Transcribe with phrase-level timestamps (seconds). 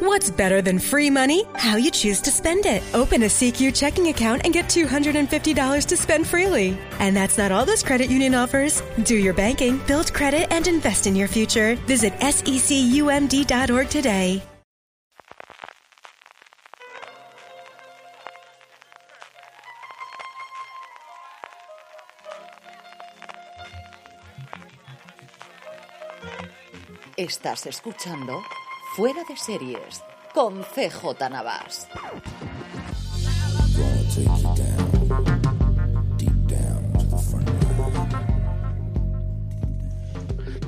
[0.00, 1.44] What's better than free money?
[1.54, 2.82] How you choose to spend it.
[2.92, 6.76] Open a CQ checking account and get $250 to spend freely.
[6.98, 8.82] And that's not all this credit union offers.
[9.04, 11.76] Do your banking, build credit, and invest in your future.
[11.86, 14.42] Visit secumd.org today.
[27.16, 28.42] Estás escuchando
[28.96, 30.02] Fuera de Series
[30.32, 31.86] con CJ Navas.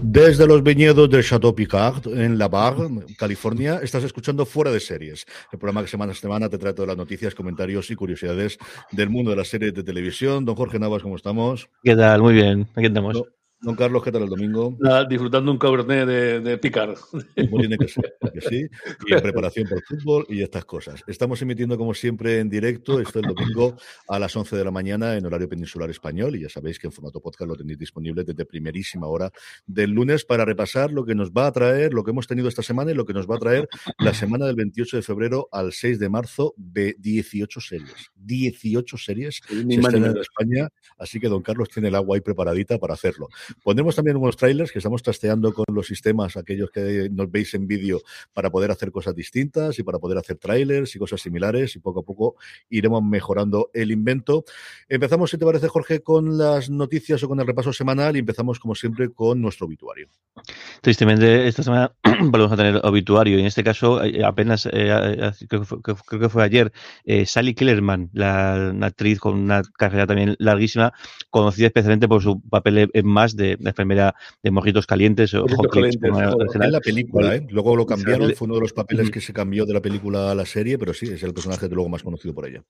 [0.03, 5.25] Desde los viñedos del Chateau Picard, en La Barre, California, estás escuchando Fuera de Series,
[5.51, 8.59] el programa que semana a semana te trae todas las noticias, comentarios y curiosidades
[8.93, 10.45] del mundo de las series de televisión.
[10.45, 11.71] Don Jorge Navas, ¿cómo estamos?
[11.83, 12.21] ¿Qué tal?
[12.21, 13.15] Muy bien, aquí estamos.
[13.15, 13.38] No.
[13.61, 14.77] Don Carlos, ¿qué tal el domingo?
[14.79, 16.95] Nada, disfrutando un cabernet de, de picar.
[17.51, 18.67] Como tiene que ser, que sí.
[19.07, 21.03] Y en preparación para el fútbol y estas cosas.
[21.09, 25.17] Estamos emitiendo, como siempre, en directo, esto el domingo a las 11 de la mañana
[25.17, 26.37] en horario peninsular español.
[26.37, 29.33] Y ya sabéis que en formato podcast lo tenéis disponible desde primerísima hora
[29.67, 32.63] del lunes para repasar lo que nos va a traer, lo que hemos tenido esta
[32.63, 35.73] semana y lo que nos va a traer la semana del 28 de febrero al
[35.73, 38.13] 6 de marzo de 18 series.
[38.15, 40.69] 18 series se estrenan en España.
[40.97, 43.29] Así que Don Carlos tiene el agua ahí preparadita para hacerlo.
[43.63, 47.67] Pondremos también unos trailers que estamos trasteando con los sistemas, aquellos que nos veis en
[47.67, 48.01] vídeo,
[48.33, 52.01] para poder hacer cosas distintas y para poder hacer trailers y cosas similares y poco
[52.01, 52.37] a poco
[52.69, 54.45] iremos mejorando el invento.
[54.89, 58.59] Empezamos, si te parece, Jorge, con las noticias o con el repaso semanal y empezamos,
[58.59, 60.09] como siempre, con nuestro obituario.
[60.81, 65.63] Tristemente, esta semana volvemos a tener obituario y en este caso eh, apenas, eh, creo,
[65.63, 66.73] que fue, creo, que fue, ayer,
[67.05, 70.93] eh, Sally Kellerman, la actriz con una carrera también larguísima,
[71.31, 75.71] conocida especialmente por su papel en más de la enfermera de mojitos calientes o hot
[75.71, 77.47] calientes, en la película, ¿eh?
[77.49, 80.35] Luego lo cambiaron, fue uno de los papeles que se cambió de la película a
[80.35, 82.63] la serie, pero sí, es el personaje de luego más conocido por ella.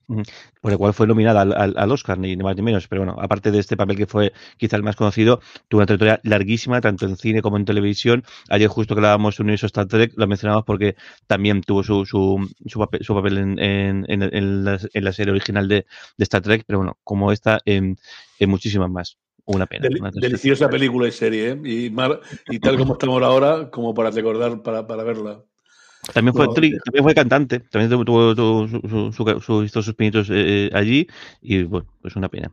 [0.61, 2.87] Por el cual fue nominada al, al, al, Oscar, ni más ni menos.
[2.87, 6.21] Pero bueno, aparte de este papel que fue quizá el más conocido, tuvo una trayectoria
[6.23, 8.25] larguísima, tanto en cine como en televisión.
[8.49, 10.97] Ayer justo que hablábamos de Universo Star Trek, lo mencionamos porque
[11.27, 15.12] también tuvo su, su, su papel, su papel en, en, en, en, la, en, la,
[15.12, 15.87] serie original de,
[16.17, 17.97] de, Star Trek, pero bueno, como esta, en,
[18.39, 19.88] en muchísimas más una pena.
[19.88, 21.60] Del, una deliciosa película y serie, ¿eh?
[21.64, 25.42] y, mar, y, tal como estamos ahora, como para recordar, para, para verla.
[26.12, 29.94] También fue, actriz, también fue cantante, también tuvo, tuvo, tuvo su, su, su, sus, sus
[29.94, 31.06] pinitos eh, allí,
[31.42, 32.53] y bueno, pues una pena.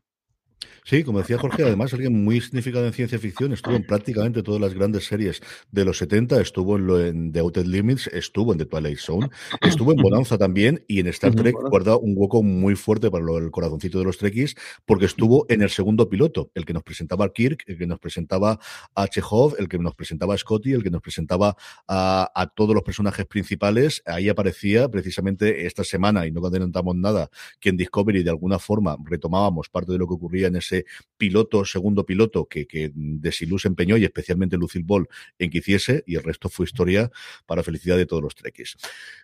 [0.88, 4.62] Sí, como decía Jorge, además alguien muy significado en ciencia ficción, estuvo en prácticamente todas
[4.62, 5.42] las grandes series
[5.72, 9.30] de los 70, estuvo en, lo, en The Outer Limits, estuvo en The Twilight Zone,
[9.62, 13.40] estuvo en Bonanza también y en Star Trek guarda un hueco muy fuerte para lo,
[13.40, 14.54] el corazoncito de los Trekkies
[14.86, 17.98] porque estuvo en el segundo piloto, el que nos presentaba a Kirk, el que nos
[17.98, 18.60] presentaba
[18.94, 21.58] a Chekhov, el que nos presentaba a Scotty, el que nos presentaba
[21.88, 24.04] a, a todos los personajes principales.
[24.06, 28.96] Ahí aparecía precisamente esta semana y no adelantamos nada que en Discovery de alguna forma
[29.04, 30.75] retomábamos parte de lo que ocurría en ese
[31.18, 35.08] piloto, segundo piloto que, que Desilú se empeñó y especialmente Lucille Ball
[35.40, 37.10] en que hiciese y el resto fue historia
[37.46, 38.78] para felicidad de todos los trekkies.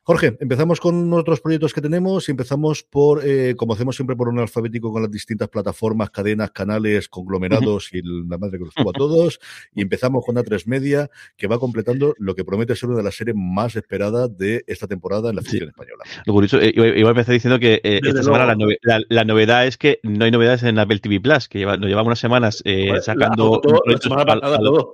[0.03, 4.29] Jorge, empezamos con otros proyectos que tenemos y empezamos por, eh, como hacemos siempre, por
[4.29, 8.89] un alfabético con las distintas plataformas, cadenas, canales, conglomerados y la madre que los tuvo
[8.89, 9.39] a todos.
[9.73, 13.15] Y empezamos con A3 Media, que va completando lo que promete ser una de las
[13.15, 15.69] series más esperadas de esta temporada en la ficción sí.
[15.69, 16.03] española.
[16.25, 19.67] Lo curioso, eh, iba, a empezar diciendo que eh, esta semana la, la, la, novedad
[19.67, 22.61] es que no hay novedades en Apple TV Plus, que lleva, nos llevamos unas semanas
[22.65, 23.61] eh, sacando
[24.01, 24.93] semana a, lo,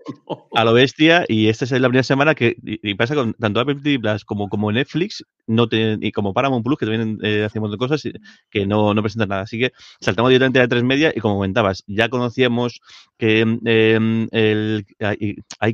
[0.53, 3.59] a, lo, bestia y esta es la primera semana que y, y pasa con tanto
[3.59, 7.43] Apple TV Plus como, como Netflix no te, y como Paramount Plus que también eh,
[7.45, 8.03] hacemos de cosas
[8.49, 9.41] que no, no presentan nada.
[9.43, 12.81] Así que saltamos directamente a tres media y como comentabas ya conocíamos
[13.17, 14.85] que eh, el,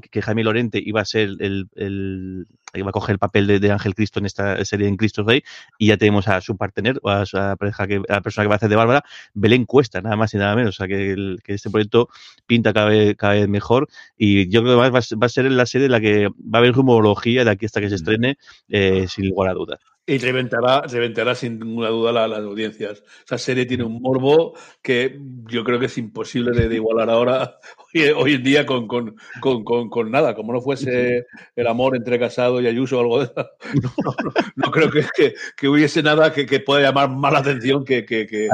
[0.10, 3.72] que Jaime Lorente iba a ser el, el iba a coger el papel de, de,
[3.72, 5.44] Ángel Cristo en esta serie en Cristo Rey
[5.78, 8.50] y ya tenemos a su partener a, su, a, pareja que, a la persona que
[8.50, 10.76] va a hacer de Bárbara Belén Cuesta nada más y nada menos.
[10.76, 12.10] O sea que, el, que este proyecto
[12.46, 15.52] pinta cada vez, cada vez mejor y yo creo que además va, va, a ser
[15.52, 18.38] la serie en la que va a haber rumorología de aquí hasta que se estrene
[18.70, 19.63] eh, sin lugar a dudas
[20.06, 23.04] y reventará, reventará sin ninguna duda la, las audiencias.
[23.26, 25.18] Esa serie tiene un morbo que
[25.50, 27.58] yo creo que es imposible de, de igualar ahora,
[27.94, 30.36] hoy, hoy, en día, con, con, con, con, nada.
[30.36, 31.26] Como no fuese
[31.56, 33.34] el amor entre Casado y Ayuso o algo de eso.
[33.84, 37.34] No, no, no, no creo que, que, que, hubiese nada que, que, pueda llamar más
[37.34, 38.48] la atención que, que, que,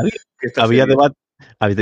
[0.55, 1.15] había, debate,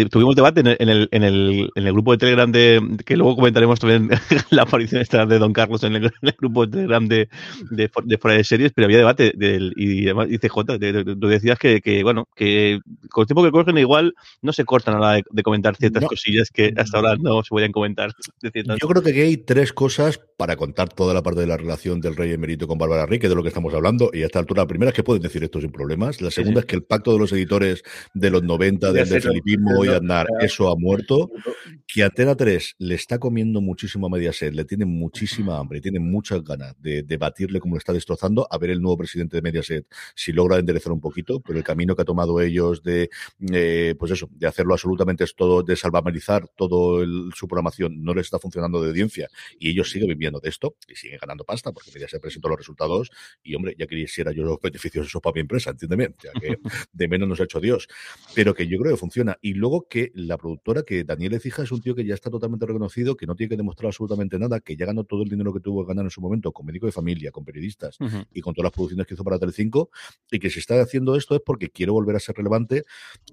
[0.10, 0.78] Tuvimos debate en el,
[1.12, 4.10] en, el, en el, grupo de Telegram de que luego comentaremos también
[4.50, 7.30] la aparición esta de Don Carlos en el, grupo de Telegram de,
[7.72, 11.82] de, fuera de series, pero había debate del, y además dice J, tú decías que,
[11.82, 15.24] que, bueno, que con el tiempo que corren igual no se cortan a la de,
[15.30, 18.14] de comentar ciertas cosillas que hasta ahora no se podían comentar.
[18.42, 22.16] Yo creo que hay tres cosas para contar toda la parte de la relación del
[22.16, 24.68] rey emérito con Bárbara Rique, de lo que estamos hablando, y a esta altura la
[24.68, 27.20] primera es que pueden decir esto sin problemas, la segunda es que el pacto de
[27.20, 27.84] los editores
[28.14, 31.30] de los 90 del de Y Andar, eso ha muerto,
[31.88, 36.44] que Antena 3 le está comiendo muchísimo a Mediaset, le tiene muchísima hambre, tiene muchas
[36.44, 40.34] ganas de debatirle cómo lo está destrozando, a ver el nuevo presidente de Mediaset si
[40.34, 43.10] logra enderezar un poquito, pero el camino que ha tomado ellos de,
[43.54, 48.22] eh, pues eso, de hacerlo absolutamente es todo, de salvamelizar todo su programación, no le
[48.22, 51.92] está funcionando de audiencia y ellos siguen viviendo de esto y siguen ganando pasta porque
[51.94, 53.12] Mediaset presentó los resultados
[53.44, 56.58] y hombre, ya quisiera yo los beneficios de eso para mi empresa, entiéndeme, ya que
[56.92, 57.88] de menos nos ha hecho Dios,
[58.36, 61.72] pero que yo creo que funciona y luego que la productora, que Daniel Ecija es
[61.72, 64.76] un tío que ya está totalmente reconocido, que no tiene que demostrar absolutamente nada, que
[64.76, 66.92] ya ganó todo el dinero que tuvo que ganar en su momento con médico de
[66.92, 67.98] familia, con periodistas
[68.34, 69.90] y con todas las producciones que hizo para Telecinco
[70.32, 72.84] y que si está haciendo esto es porque quiere volver a ser relevante,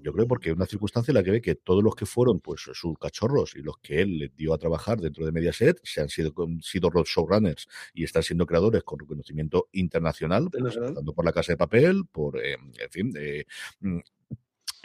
[0.01, 2.39] yo creo porque es una circunstancia en la que ve que todos los que fueron
[2.39, 6.01] pues sus cachorros y los que él le dio a trabajar dentro de Mediaset se
[6.01, 10.77] han sido, sido showrunners y están siendo creadores con reconocimiento internacional, pues,
[11.15, 13.45] por la Casa de Papel, por, eh, en fin, eh,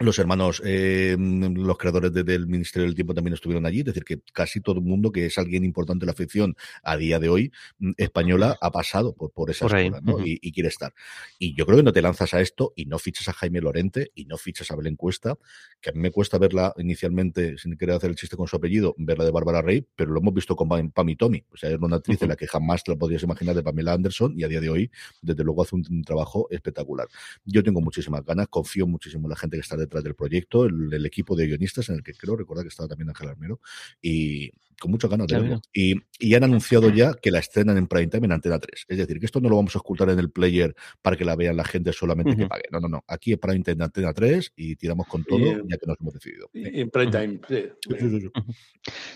[0.00, 4.20] los hermanos, eh, los creadores del Ministerio del Tiempo también estuvieron allí, es decir, que
[4.32, 7.52] casi todo el mundo que es alguien importante en la ficción a día de hoy
[7.79, 10.94] mm, española ha pasado por, por esa escuela y, quiere estar.
[11.38, 14.11] Y yo creo que no te lanzas a esto y no fichas a Jaime Lorente
[14.14, 15.37] y no fichas a Belén Cuesta,
[15.82, 18.94] que a mí me cuesta verla inicialmente, sin querer hacer el chiste con su apellido,
[18.96, 21.44] verla de Bárbara Rey, pero lo hemos visto con Pam y Tommy.
[21.53, 23.93] O sea, era una actriz en la que jamás te la podías imaginar de Pamela
[23.93, 27.06] Anderson y a día de hoy, desde luego, hace un, trabajo espectacular.
[27.44, 31.05] Yo tengo muchísimas ganas, confío muchísimo en la gente que está detrás del proyecto, el,
[31.05, 33.61] equipo de guionistas en el que creo recordar que estaba también Ángel Armero,
[34.01, 35.62] y con muchas ganas de verlo.
[35.73, 38.87] Y, y, han anunciado ya que la estrenan en prime time en Antena 3.
[38.88, 41.37] Es decir, que esto no lo vamos a ocultar en el player para que la
[41.37, 42.65] vean la gente solamente que pague.
[42.73, 43.05] No, no, no.
[43.06, 46.15] Aquí es prime time en Antena 3 y tiramos con todo ya que nos hemos
[46.15, 46.49] decidido.
[46.55, 47.41] en prime time,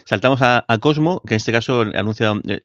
[0.05, 2.61] Saltamos a, Cosmo, que en este caso anuncia eh,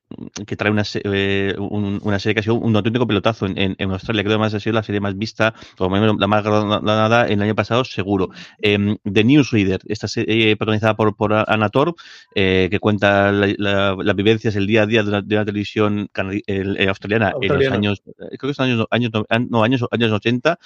[0.46, 4.24] que trae una, eh, una serie que ha sido un auténtico pelotazo en, en, Australia.
[4.24, 7.44] Creo que además ha sido la serie más vista, o la más ganada en el
[7.44, 8.30] año pasado, seguro.
[8.62, 11.96] Em, The Newsreader, esta serie protagonizada por, por Anator,
[12.36, 16.10] eh, que cuenta las vivencias, el día a día de una, televisión
[16.48, 19.12] eh, australiana en los años, eh, creo que son años, años,
[19.50, 20.60] no, años, años 80,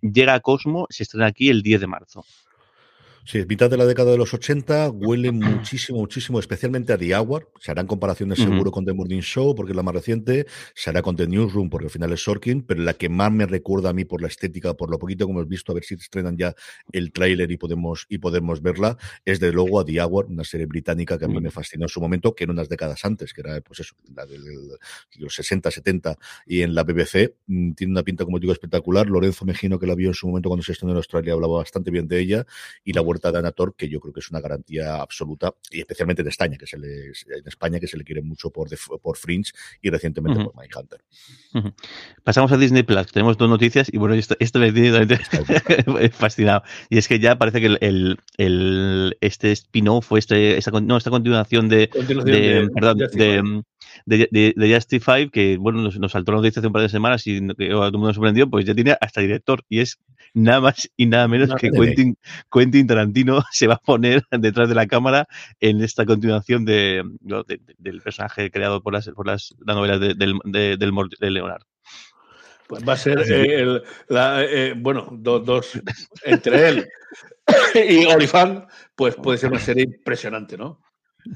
[0.00, 2.24] llega a Cosmo, se estrena aquí el 10 de marzo.
[3.26, 7.50] Sí, mitad de la década de los 80, huele muchísimo, muchísimo, especialmente a The Hour.
[7.58, 10.46] Se harán comparaciones seguro con The Morning Show, porque es la más reciente.
[10.74, 13.46] Se hará con The Newsroom, porque al final es Sorkin, pero la que más me
[13.46, 15.94] recuerda a mí por la estética, por lo poquito que hemos visto, a ver si
[15.94, 16.54] estrenan ya
[16.92, 20.66] el tráiler y podemos, y podemos verla, es de luego a The Hour, una serie
[20.66, 23.40] británica que a mí me fascinó en su momento, que en unas décadas antes, que
[23.40, 24.38] era pues eso, la de
[25.18, 27.36] los 60, 70, y en la BBC.
[27.46, 29.06] Mm, tiene una pinta, como digo, espectacular.
[29.06, 31.90] Lorenzo Mejino, que la vio en su momento cuando se estrenó en Australia, hablaba bastante
[31.90, 32.46] bien de ella,
[32.84, 36.28] y la de Anator, que yo creo que es una garantía absoluta, y especialmente en
[36.28, 38.68] España, que se le, en España, que se le quiere mucho por,
[39.00, 39.52] por Fringe
[39.82, 41.04] y recientemente por Mindhunter.
[42.22, 43.06] Pasamos a Disney Plus.
[43.12, 45.06] Tenemos dos noticias y bueno, esto, esto me tiene
[46.12, 46.62] fascinado.
[46.88, 51.10] Y es que ya parece que el, el, este spin-off fue este, esta, no, esta
[51.10, 51.88] continuación de,
[52.24, 53.62] de, perdón, de,
[54.06, 57.26] de, de, Justify, que bueno, nos, nos, saltó la noticia hace un par de semanas
[57.26, 59.98] y que todo el mundo nos sorprendió, pues ya tiene hasta director y es
[60.34, 62.16] nada más y nada menos que Quentin,
[62.52, 63.03] Quentin, Tarantino
[63.52, 65.26] se va a poner detrás de la cámara
[65.60, 67.02] en esta continuación de,
[67.78, 71.66] del personaje creado por las, por las, novelas de, del, de, Leonardo.
[72.66, 75.80] Pues va a ser eh, el, la, eh, bueno, dos, dos
[76.24, 76.88] entre él
[77.74, 80.80] y Olifant, pues puede ser una serie impresionante, ¿no?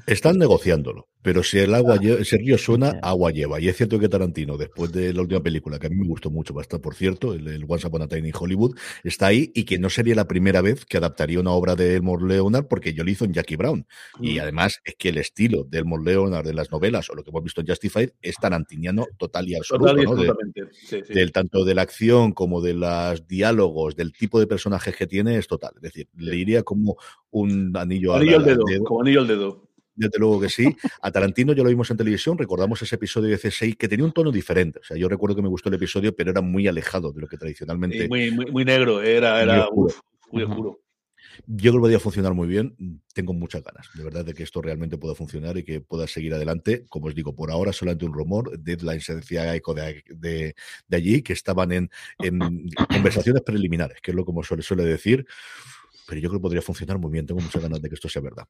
[0.05, 1.07] Están negociándolo.
[1.21, 3.59] Pero si el agua lleva, ese río suena, agua lleva.
[3.59, 6.31] Y es cierto que Tarantino, después de la última película, que a mí me gustó
[6.31, 9.65] mucho, bastante, por cierto, el, el Once Upon a Time in Hollywood, está ahí y
[9.65, 13.03] que no sería la primera vez que adaptaría una obra de Elmore Leonard porque yo
[13.03, 13.85] lo hizo en Jackie Brown.
[14.21, 14.41] Y mm.
[14.41, 17.43] además es que el estilo de Elmore Leonard de las novelas o lo que hemos
[17.43, 20.25] visto en Justified es tarantiniano total y absoluto.
[21.09, 25.37] Del tanto de la acción como de los diálogos, del tipo de personajes que tiene,
[25.37, 25.73] es total.
[25.75, 26.95] Es decir, le iría como
[27.31, 29.69] un anillo, anillo al dedo, Como anillo al dedo.
[29.99, 30.73] Desde luego que sí.
[31.01, 34.13] A Tarantino ya lo vimos en televisión, recordamos ese episodio de C6 que tenía un
[34.13, 34.79] tono diferente.
[34.79, 37.27] O sea, yo recuerdo que me gustó el episodio, pero era muy alejado de lo
[37.27, 38.07] que tradicionalmente.
[38.07, 39.67] muy, muy, negro, era, era
[40.31, 40.79] muy oscuro.
[41.47, 43.01] Yo creo que podría funcionar muy bien.
[43.13, 46.33] Tengo muchas ganas, de verdad, de que esto realmente pueda funcionar y que pueda seguir
[46.33, 46.85] adelante.
[46.87, 48.57] Como os digo, por ahora solamente un rumor.
[48.57, 50.55] Deadline se decía eco de, de,
[50.95, 51.89] allí, que estaban en,
[52.19, 52.39] en
[52.89, 55.25] conversaciones preliminares, que es lo como suele, suele decir
[56.09, 57.27] pero yo creo que podría funcionar muy bien.
[57.27, 58.45] Tengo muchas ganas de que esto sea verdad.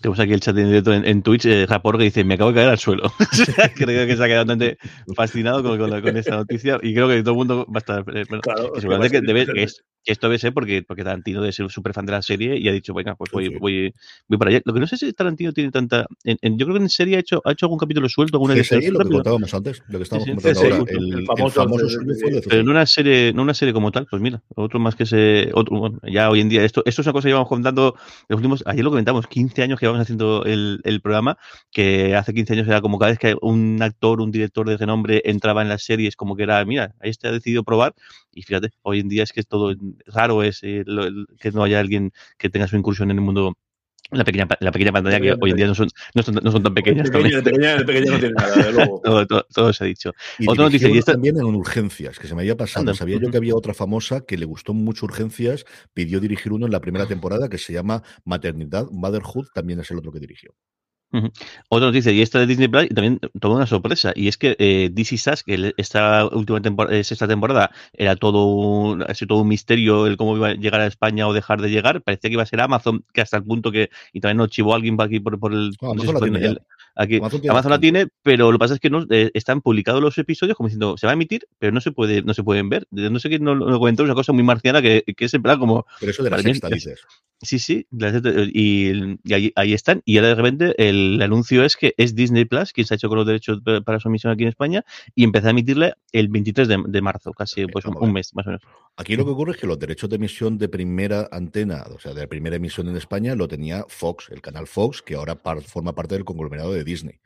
[0.00, 2.56] Tenemos aquí el chat en directo en, Twitch, eh, Rapor, que dice, me acabo de
[2.56, 3.12] caer al suelo.
[3.76, 4.78] creo que se ha quedado bastante
[5.14, 8.04] fascinado con, esta noticia y creo que todo el mundo va a estar...
[8.16, 9.66] Eh, claro, que seguramente que, debe, que,
[10.06, 12.68] esto debe ser porque, porque Tarantino debe ser un súper fan de la serie y
[12.68, 13.94] ha dicho, venga, pues voy, voy,
[14.28, 14.60] voy, para allá.
[14.64, 16.06] Lo que no sé si Tarantino tiene tanta...
[16.24, 18.90] yo creo que en serie ha hecho, ha hecho algún capítulo suelto, alguna que serie,
[18.90, 21.66] lo que contábamos antes, lo que estábamos comentando ahora, el, famoso,
[22.48, 25.50] Pero no una serie, no una serie como tal, pues mira, otro más que se...
[25.54, 27.94] Otro, bueno, ya hoy en día, esto, esto es una cosa que llevamos contando
[28.28, 31.38] los últimos, ayer lo comentamos, 15 años que vamos haciendo el, el, programa,
[31.70, 35.22] que hace 15 años era como cada vez que un actor, un director de renombre
[35.24, 37.94] entraba en las series, como que era, mira, ahí este ha decidido probar,
[38.32, 39.74] y fíjate, hoy en día es que es todo
[40.06, 40.84] raro es eh,
[41.38, 43.54] que no haya alguien que tenga su incursión en el mundo
[44.10, 46.62] la pequeña, la pequeña pantalla que hoy en día no son, no son, no son
[46.62, 47.10] tan pequeñas.
[47.10, 49.00] Pequeña, pequeña, pequeña no tiene nada, de luego.
[49.02, 50.12] todo, todo, todo, se ha dicho.
[50.38, 50.88] Y otra noticia.
[50.88, 51.12] Y esta...
[51.12, 52.94] también en urgencias, que se me había pasado.
[52.94, 56.72] Sabía yo que había otra famosa que le gustó mucho urgencias, pidió dirigir uno en
[56.72, 60.54] la primera temporada que se llama Maternidad, Motherhood, también es el otro que dirigió.
[61.68, 64.90] Otra noticia, y esta de Disney Plus, también tomó una sorpresa, y es que eh,
[64.92, 70.06] DC Sass, que esta última temporada, eh, sexta temporada, era todo un, todo un misterio
[70.06, 72.46] el cómo iba a llegar a España o dejar de llegar, parecía que iba a
[72.46, 75.52] ser Amazon, que hasta el punto que, y también nos chivó alguien aquí por, por
[75.52, 75.76] el,
[76.96, 77.16] Aquí,
[77.48, 80.56] Amazon, la tiene, pero lo que pasa es que no, eh, están publicados los episodios
[80.56, 82.86] como diciendo, se va a emitir, pero no se puede, no se pueden ver.
[82.90, 85.42] No sé qué no lo comentó, es una cosa muy marciana que, que es en
[85.42, 85.86] plan como.
[85.98, 87.00] Pero eso de la sexta, dices.
[87.44, 87.86] Sí, sí,
[88.52, 90.02] y, y ahí, están.
[90.04, 93.08] Y ahora de repente el anuncio es que es Disney Plus quien se ha hecho
[93.08, 94.84] con los derechos para su emisión aquí en España
[95.14, 98.62] y empezó a emitirle el 23 de, marzo, casi pues, un, mes más o menos.
[98.96, 102.14] Aquí lo que ocurre es que los derechos de emisión de primera antena, o sea,
[102.14, 105.94] de la primera emisión en España, lo tenía Fox, el canal Fox, que ahora forma
[105.94, 107.20] parte del conglomerado de Disney.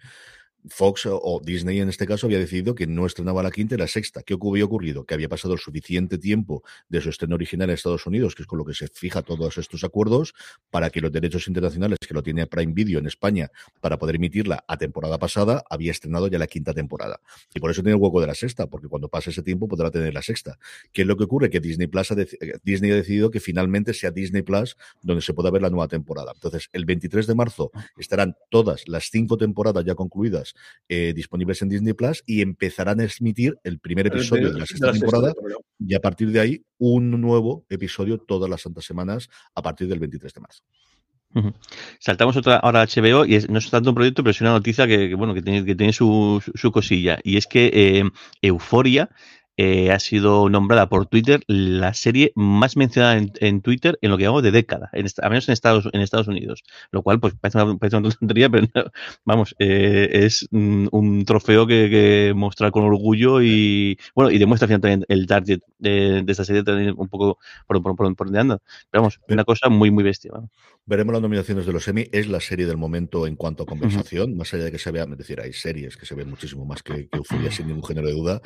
[0.69, 3.87] Fox o Disney en este caso había decidido que no estrenaba la quinta y la
[3.87, 4.23] sexta.
[4.23, 5.05] ¿Qué había ocurrido?
[5.05, 8.47] Que había pasado el suficiente tiempo de su estreno original en Estados Unidos, que es
[8.47, 10.35] con lo que se fija todos estos acuerdos,
[10.71, 13.51] para que los derechos internacionales que lo tiene Prime Video en España
[13.81, 17.21] para poder emitirla a temporada pasada, había estrenado ya la quinta temporada.
[17.55, 19.91] Y por eso tiene el hueco de la sexta, porque cuando pase ese tiempo podrá
[19.91, 20.59] tener la sexta.
[20.93, 21.51] ¿Qué es lo que ocurre?
[21.51, 22.17] Que Disney Plus ha
[22.63, 26.33] Disney ha decidido que finalmente sea Disney Plus donde se pueda ver la nueva temporada.
[26.35, 30.55] Entonces, el 23 de marzo estarán todas las cinco temporadas ya concluidas
[30.89, 34.93] eh, disponibles en Disney Plus y empezarán a emitir el primer episodio de la sexta
[34.93, 35.33] temporada
[35.79, 39.99] y a partir de ahí un nuevo episodio todas las santas semanas a partir del
[39.99, 40.63] 23 de marzo.
[42.01, 44.87] Saltamos otra ahora a HBO y no es tanto un proyecto, pero es una noticia
[44.87, 47.19] que, bueno que tiene, que tiene su, su, cosilla.
[47.23, 48.11] Y es que eh,
[48.41, 49.11] Euforia
[49.61, 54.23] eh, ha sido nombrada por Twitter la serie más mencionada en, Twitter en lo que
[54.23, 56.63] llamamos de década, en, al menos en Estados, en Estados Unidos.
[56.93, 58.69] Lo cual, pues parece una, parece una tontería, pero
[59.25, 65.05] vamos, eh, es un, trofeo que, que, mostrar con orgullo y, bueno, y demuestra también
[65.09, 68.59] el target de, esta serie también un poco por, por, por, donde anda.
[68.93, 70.31] Pero vamos, una cosa muy, muy bestia.
[70.87, 72.07] Veremos las nominaciones de los Emmy.
[72.13, 75.03] Es la serie del momento en cuanto a conversación, más allá de que se vea,
[75.03, 78.15] es decir, hay series que se ven muchísimo más que, que sin ningún género de
[78.15, 78.41] duda,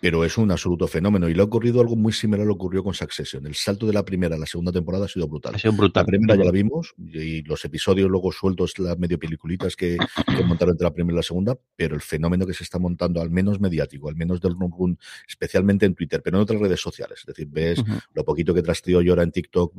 [0.00, 1.28] pero es un absoluto fenómeno.
[1.28, 3.46] Y le ha ocurrido algo muy similar a lo que ocurrió con Succession.
[3.46, 5.54] El salto de la primera a la segunda temporada ha sido brutal.
[5.54, 6.02] Ha sido brutal.
[6.02, 10.44] La primera ya la vimos y los episodios luego sueltos, las medio peliculitas que, que
[10.44, 13.30] montaron entre la primera y la segunda, pero el fenómeno que se está montando, al
[13.30, 17.20] menos mediático, al menos del run run, especialmente en Twitter, pero en otras redes sociales.
[17.20, 19.74] Es decir, ves lo poquito que trasteo yo ahora en TikTok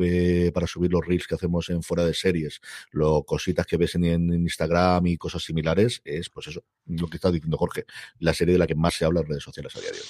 [0.53, 2.61] para subir los reels que hacemos en fuera de series,
[2.91, 7.17] lo cositas que ves en, en Instagram y cosas similares, es pues eso, lo que
[7.17, 7.85] está diciendo Jorge,
[8.19, 10.08] la serie de la que más se habla en redes sociales a día de hoy.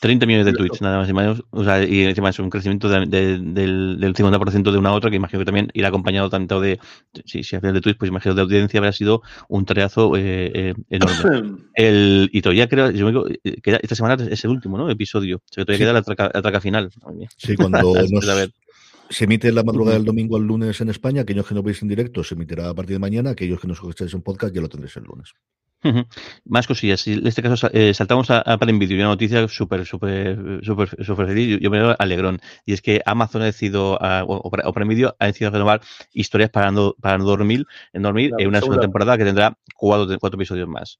[0.00, 1.42] 30 millones de tweets, nada más y menos.
[1.50, 5.16] O sea, y encima es un crecimiento del, del 50% de una a otra, que
[5.16, 6.78] imagino que también irá acompañado tanto de.
[7.24, 11.58] Si, si de tweets, pues imagino de audiencia habrá sido un treazo eh, eh, enorme.
[11.74, 14.88] el, y todavía creo, yo me, que esta semana es el último, ¿no?
[14.88, 15.38] Episodio.
[15.38, 16.90] O sea, todavía queda la traca, la traca final.
[17.36, 17.78] Sí, cuando
[18.10, 18.50] nos,
[19.10, 21.22] se emite la madrugada del domingo al lunes en España.
[21.22, 23.30] Aquellos que no veis en directo se emitirá a partir de mañana.
[23.30, 25.34] Aquellos que nos escucháis en podcast ya lo tendréis el lunes.
[26.44, 27.06] Más cosillas.
[27.06, 28.98] En este caso eh, saltamos a, a Prime Video.
[28.98, 31.60] Una noticia súper, súper, súper, súper feliz.
[31.60, 32.40] Yo, me alegrón.
[32.64, 35.80] Y es que Amazon ha decidido, o, Prime Video ha decidido renovar
[36.12, 40.18] historias para no, para no dormir, en dormir en una segunda temporada que tendrá cuatro,
[40.18, 40.98] cuatro episodios más.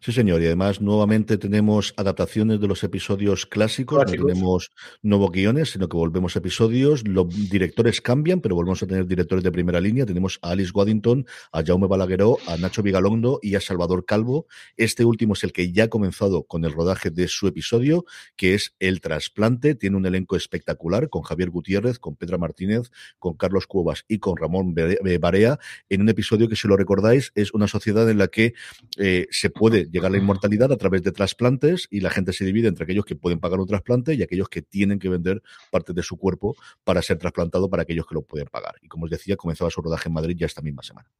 [0.00, 0.42] Sí, señor.
[0.42, 3.98] Y además, nuevamente tenemos adaptaciones de los episodios clásicos.
[3.98, 4.70] No tenemos
[5.02, 7.06] nuevos guiones, sino que volvemos a episodios.
[7.06, 10.06] Los directores cambian, pero volvemos a tener directores de primera línea.
[10.06, 14.46] Tenemos a Alice Waddington, a Jaume Balagueró, a Nacho Vigalondo y a Salvador Calvo.
[14.76, 18.04] Este último es el que ya ha comenzado con el rodaje de su episodio,
[18.36, 19.74] que es El trasplante.
[19.74, 24.36] Tiene un elenco espectacular con Javier Gutiérrez, con Petra Martínez, con Carlos Cuevas y con
[24.36, 24.74] Ramón
[25.20, 28.54] Barea, en un episodio que, si lo recordáis, es una sociedad en la que
[28.96, 32.44] eh, se puede llegar a la inmortalidad a través de trasplantes y la gente se
[32.44, 35.92] divide entre aquellos que pueden pagar un trasplante y aquellos que tienen que vender parte
[35.92, 38.76] de su cuerpo para ser trasplantado para aquellos que lo pueden pagar.
[38.82, 41.10] Y como os decía, comenzaba su rodaje en Madrid ya esta misma semana.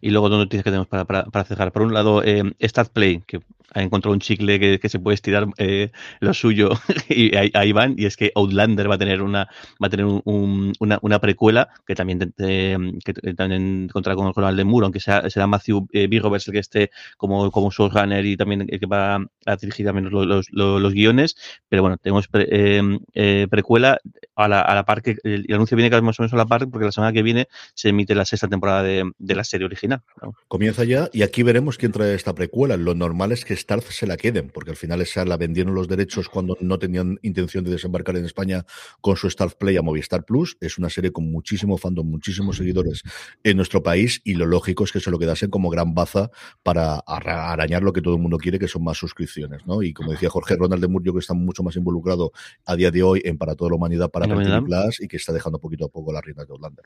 [0.00, 1.72] Y luego dos noticias que tenemos para, para, cerrar.
[1.72, 3.40] Por un lado, eh, StatPlay, que
[3.74, 5.90] ha encontrado un chicle que, se puede estirar eh,
[6.20, 6.70] lo suyo
[7.08, 7.94] y ahí, van.
[7.98, 9.48] Y es que Outlander va a tener una
[9.82, 14.86] va a tener una, una, precuela que también que también contra con, con de Muro,
[14.86, 18.86] aunque sea, será Matthew eh, el que esté como, como showrunner y también el que
[18.86, 21.36] va a dirigir también los, los, guiones.
[21.68, 22.82] Pero bueno, tenemos eh,
[23.14, 23.98] eh, precuela
[24.36, 26.68] a la, a la par que el, anuncio viene más o menos a la par
[26.70, 30.02] porque la semana que viene se emite la sexta temporada de, de la serie original.
[30.48, 32.76] Comienza ya y aquí veremos quién trae esta precuela.
[32.76, 35.88] Lo normal es que Starz se la queden, porque al final esa la vendieron los
[35.88, 38.66] derechos cuando no tenían intención de desembarcar en España
[39.00, 40.58] con su Starz Play a Movistar Plus.
[40.60, 43.02] Es una serie con muchísimo fandom, muchísimos seguidores
[43.42, 46.30] en nuestro país y lo lógico es que se lo quedasen como gran baza
[46.62, 49.66] para arañar lo que todo el mundo quiere, que son más suscripciones.
[49.66, 49.82] ¿no?
[49.82, 52.32] Y como decía Jorge Ronald de Murrio, que está mucho más involucrado
[52.66, 55.58] a día de hoy en Para toda la humanidad, para Plus y que está dejando
[55.60, 56.84] poquito a poco las riendas de Outlander.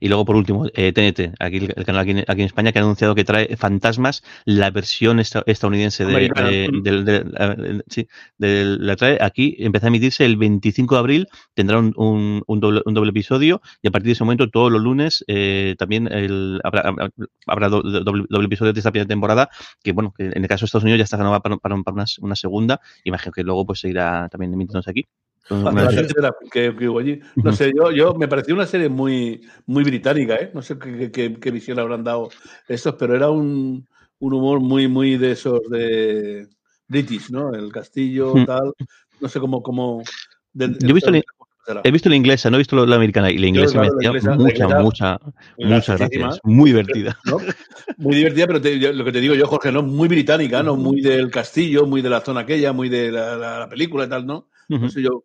[0.00, 3.14] Y luego, por último, eh, TNT, aquí el canal aquí, en España, que ha anunciado
[3.14, 8.08] que trae Fantasmas, la versión estadounidense de, sí,
[8.38, 12.94] la trae aquí, empieza a emitirse el 25 de abril, tendrá un, un, doble, un
[12.94, 16.92] doble episodio y a partir de ese momento, todos los lunes, eh, también el, habrá,
[17.46, 19.48] habrá doble, episodio de esta primera temporada,
[19.82, 22.36] que bueno, que en el caso de Estados Unidos ya está para, para, una, una,
[22.36, 25.06] segunda, imagino que luego pues seguirá también emitiéndose aquí.
[27.36, 30.50] No sé, yo, yo me pareció una serie muy, muy británica, ¿eh?
[30.52, 32.30] No sé qué, qué, visión habrán dado
[32.68, 33.86] estos, pero era un,
[34.18, 36.48] un, humor muy, muy de esos de
[36.88, 37.54] British, ¿no?
[37.54, 38.72] El castillo, tal.
[39.20, 39.62] No sé cómo.
[39.62, 40.02] cómo
[40.52, 41.12] yo he visto,
[41.84, 43.88] he visto la inglesa, no he visto la americana, y la inglesa me
[44.36, 45.20] mucha, mucha,
[45.58, 46.40] muchas gracias.
[46.42, 47.18] Muy divertida.
[47.98, 49.82] Muy divertida, pero lo que te digo yo, Jorge, ¿no?
[49.82, 50.76] Muy británica, ¿no?
[50.76, 54.26] Muy del castillo, muy de la zona aquella, muy de la, la película y tal,
[54.26, 54.48] ¿no?
[54.68, 55.22] No sé yo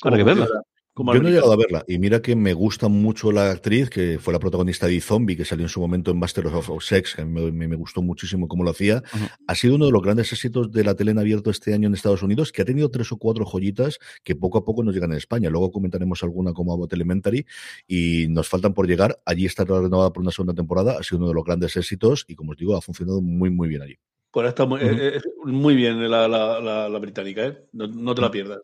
[0.00, 0.48] que verla.
[0.96, 4.18] Yo no he llegado a verla y mira que me gusta mucho la actriz que
[4.18, 7.24] fue la protagonista de Zombie que salió en su momento en Master of Sex, que
[7.24, 9.02] me, me, gustó muchísimo cómo lo hacía.
[9.46, 11.94] Ha sido uno de los grandes éxitos de la tele en abierto este año en
[11.94, 15.12] Estados Unidos, que ha tenido tres o cuatro joyitas que poco a poco nos llegan
[15.12, 15.48] en España.
[15.48, 17.46] Luego comentaremos alguna como Abbott Elementary
[17.86, 19.20] y nos faltan por llegar.
[19.24, 22.34] Allí está renovada por una segunda temporada, ha sido uno de los grandes éxitos y
[22.34, 23.96] como os digo, ha funcionado muy muy bien allí.
[24.32, 27.58] Pues está muy, eh, eh, muy bien la, la, la, británica, ¿eh?
[27.72, 28.60] no, no, te la pierdas.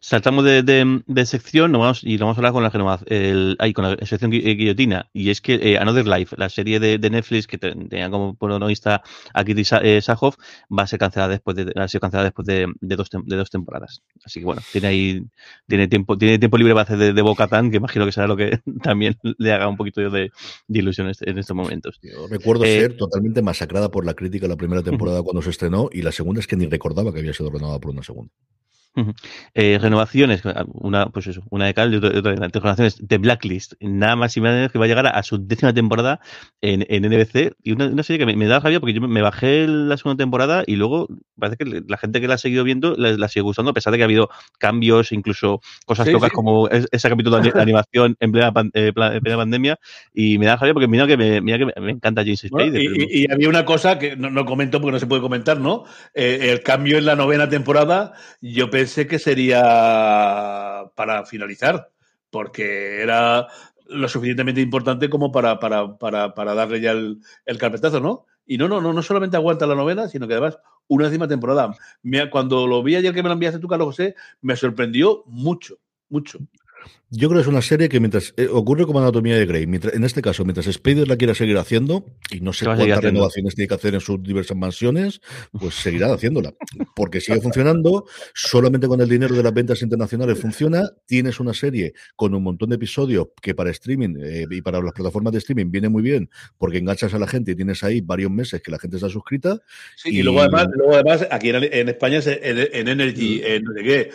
[0.00, 3.84] Saltamos de, de, sección vamos, y lo vamos a hablar con la el, ahí, con
[3.84, 5.08] la sección guillotina.
[5.12, 9.02] Y es que eh, Another Life, la serie de, de Netflix que tenía como protagonista
[9.34, 10.00] a Kitty eh,
[10.70, 14.02] va a ser cancelada después de, ha sido cancelada después de, dos, de dos temporadas.
[14.24, 15.24] Así que bueno, tiene ahí,
[15.66, 18.26] tiene tiempo, tiene tiempo libre para hacer de, de Boca Tan, que imagino que será
[18.26, 20.30] lo que también le haga un poquito de,
[20.68, 22.00] de ilusión en estos momentos.
[22.30, 26.02] recuerdo eh, ser totalmente masacrada por la crítica la primera temporada cuando se estrenó, y
[26.02, 28.32] la segunda es que ni recordaba que había sido renovada por una segunda.
[29.54, 34.16] Eh, renovaciones, una, pues eso, una de cal y otra, de renovaciones de Blacklist, nada
[34.16, 36.20] más y menos que va a llegar a, su décima temporada
[36.60, 39.96] en, en NBC y una, serie que me, da rabia porque yo me bajé la
[39.96, 41.08] segunda temporada y luego
[41.38, 43.98] parece que la gente que la ha seguido viendo la, sigue gustando a pesar de
[43.98, 48.92] que ha habido cambios, incluso cosas locas como ese capítulo de animación en plena, eh,
[48.92, 49.78] pandemia.
[50.14, 52.82] Y me da rabia porque mira que me, mira que me, encanta James Spader.
[52.82, 55.84] y, había una cosa que no, comento porque no se puede comentar, ¿no?
[56.14, 61.90] Eh, el cambio en la novena temporada, yo pensé pensé que sería para finalizar,
[62.30, 63.46] porque era
[63.86, 67.20] lo suficientemente importante como para, para, para, para darle ya el,
[67.58, 68.24] carpetazo, ¿no?
[68.46, 71.76] Y no, no, no, no solamente aguanta la novena, sino que además una décima temporada.
[72.30, 75.76] cuando lo vi ayer que me lo enviaste tú, Carlos José, me sorprendió mucho,
[76.08, 76.38] mucho.
[77.10, 80.04] Yo creo que es una serie que mientras eh, ocurre como Anatomía de Grey, en
[80.04, 83.74] este caso, mientras Spider la quiera seguir haciendo, y no sé cuántas renovaciones tiene que
[83.74, 85.22] hacer en sus diversas mansiones,
[85.58, 86.52] pues seguirá haciéndola.
[86.94, 90.90] Porque sigue funcionando, solamente con el dinero de las ventas internacionales funciona.
[91.06, 94.92] Tienes una serie con un montón de episodios que para streaming eh, y para las
[94.92, 98.30] plataformas de streaming viene muy bien, porque enganchas a la gente y tienes ahí varios
[98.30, 99.58] meses que la gente está suscrita.
[100.04, 104.10] y, luego además, luego además aquí en, España en, Energy, en, qué.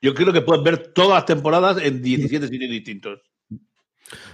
[0.00, 3.20] yo creo que puedes ver todas las temporadas en 17 sitios distintos.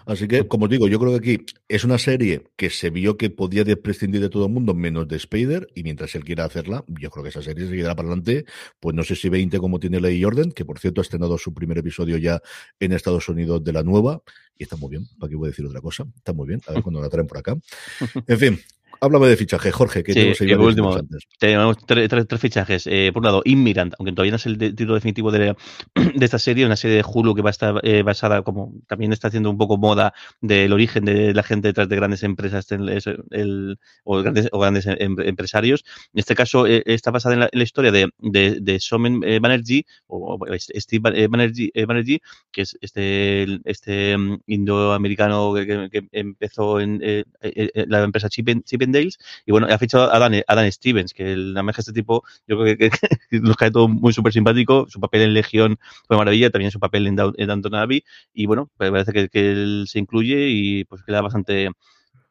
[0.06, 3.30] Así que, como digo, yo creo que aquí es una serie que se vio que
[3.30, 7.10] podía prescindir de todo el mundo menos de Spider, y mientras él quiera hacerla, yo
[7.10, 8.44] creo que esa serie seguirá para adelante,
[8.80, 11.54] pues no sé si 20 como tiene Ley Orden, que por cierto ha estrenado su
[11.54, 12.40] primer episodio ya
[12.80, 14.22] en Estados Unidos de la nueva,
[14.56, 16.72] y está muy bien, para qué voy a decir otra cosa, está muy bien, a
[16.72, 17.56] ver cuando la traen por acá.
[18.26, 18.58] En fin,
[19.00, 21.28] Háblame de fichaje, Jorge, que Sí, tenemos varios último, interesantes.
[21.38, 22.86] tenemos tres, tres- tres fichajes.
[22.88, 25.54] Eh, por un lado, Inmirant, aunque todavía no es el de- título definitivo de,
[26.16, 29.12] de esta serie, una serie de Hulu que va a estar eh, basada, como también
[29.12, 32.88] está haciendo un poco moda del origen de la gente detrás de grandes empresas el-
[33.30, 35.84] el- o grandes, o grandes em- empresarios.
[36.12, 39.20] En este caso, eh, está basada en la, en la historia de, de, de Somen
[39.24, 45.88] eh, Banerjee, o Steve eh, Banerjee, eh, Banerjee, que es este, este mm, indoamericano que,
[45.90, 48.48] que- empezó en eh, eh, eh, la empresa Chip,
[48.92, 52.24] Chippendales y bueno, ha fichado a Dan, a Dan Stevens, que el que este tipo,
[52.46, 52.90] yo creo que, que-
[53.30, 54.86] que nos cae todo muy súper simpático.
[54.88, 58.04] Su papel en Legión fue maravilla, también su papel en, Down- en Downton Abbey.
[58.32, 61.70] Y bueno, pues parece que, que él se incluye y pues queda bastante,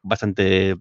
[0.02, 0.76] bastante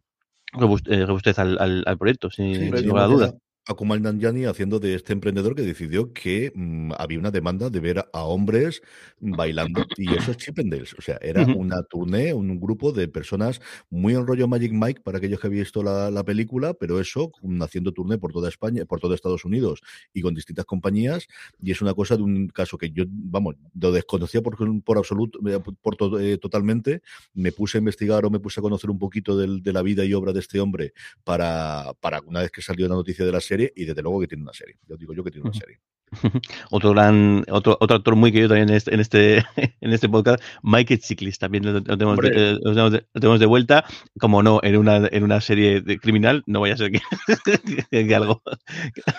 [0.87, 3.33] eh, robustez al, al, al proyecto, sin, Sí, sin tenemos lugar a ya duda.
[3.69, 7.81] A Kumail Nanjiani haciendo de este emprendedor que decidió que mm, había una demanda de
[7.81, 8.81] ver a hombres
[9.19, 11.53] bailando y eso es Chippendales, o sea, era Ujú.
[11.53, 15.63] una tournée, un grupo de personas muy en rollo Magic Mike para aquellos que habían
[15.63, 19.43] visto la, la película, pero eso mm, haciendo tournée por toda España, por todo Estados
[19.43, 19.81] Unidos
[20.13, 21.27] y con distintas compañías.
[21.61, 25.39] Y es una cosa de un caso que yo, vamos, lo desconocía por, por absoluto,
[25.45, 27.01] eh, por to- eh, totalmente,
[27.33, 30.05] me puse a investigar o me puse a conocer un poquito del- de la vida
[30.05, 30.93] y obra de este hombre
[31.25, 34.27] para, para una vez que salió la noticia de la serie y desde luego que
[34.27, 34.77] tiene una serie.
[34.87, 35.79] Yo digo yo que tiene una serie.
[36.71, 39.37] Otro gran, otro, otro actor muy querido también en este, en este,
[39.81, 43.21] en este podcast, Michael Chiklis, también lo, lo tenemos de, eh, lo tenemos de- lo
[43.21, 43.85] tenemos de vuelta,
[44.19, 47.01] como no, en una, en una serie de criminal, no vaya a ser que,
[48.07, 48.41] que algo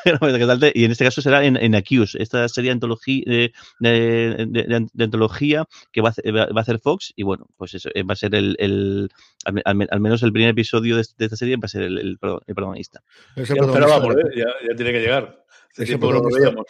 [0.04, 2.20] que no vaya a ser que salte, y en este caso será en, en Accuse,
[2.22, 6.60] esta serie de antología, de, de, de- de antología que va a, hacer, va a
[6.60, 9.08] hacer Fox, y bueno, pues eso, eh, va a ser el, el
[9.44, 11.68] al, me- al me- al menos el primer episodio de, de esta serie va a
[11.68, 12.08] ser el, el
[12.46, 13.02] el protagonista.
[13.54, 13.66] La-
[14.20, 14.32] ¿eh?
[14.36, 15.44] ya, ya tiene que llegar.
[15.78, 16.66] Ese tiempo no lo veíamos.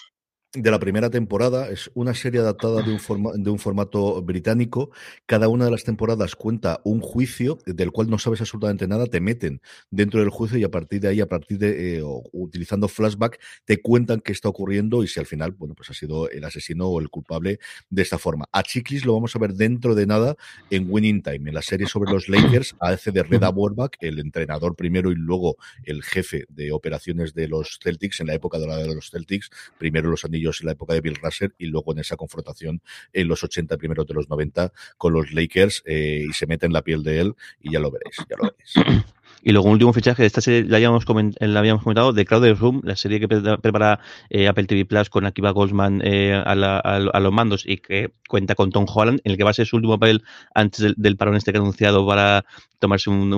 [0.54, 1.68] De la primera temporada.
[1.68, 4.90] Es una serie adaptada de un, forma- de un formato británico.
[5.26, 9.06] Cada una de las temporadas cuenta un juicio del cual no sabes absolutamente nada.
[9.06, 12.88] Te meten dentro del juicio y a partir de ahí, a partir de eh, utilizando
[12.88, 16.42] flashback, te cuentan qué está ocurriendo y si al final, bueno, pues ha sido el
[16.44, 17.58] asesino o el culpable
[17.90, 18.46] de esta forma.
[18.52, 20.36] A Chiklis lo vamos a ver dentro de nada
[20.70, 24.76] en Winning Time, en la serie sobre los Lakers, hace de Red Auerbach, el entrenador
[24.76, 28.94] primero y luego el jefe de operaciones de los Celtics en la época dorada de
[28.94, 30.24] los Celtics, primero los
[30.60, 32.80] en la época de Bill Russell y luego en esa confrontación
[33.12, 36.72] en los 80, primeros de los 90 con los Lakers eh, y se mete en
[36.72, 39.04] la piel de él y ya lo veréis, ya lo veréis.
[39.42, 42.80] Y luego un último fichaje esta serie, la habíamos, comen- la comentado, de Crowded Room,
[42.84, 46.78] la serie que pre- prepara eh, Apple TV Plus con Akiva Goldsman eh, a, la-
[46.78, 49.54] a- a los mandos y que cuenta con Tom Holland, en el que va a
[49.54, 50.22] ser su último papel
[50.54, 52.44] antes del, parón este que ha anunciado para
[52.78, 53.32] tomarse un,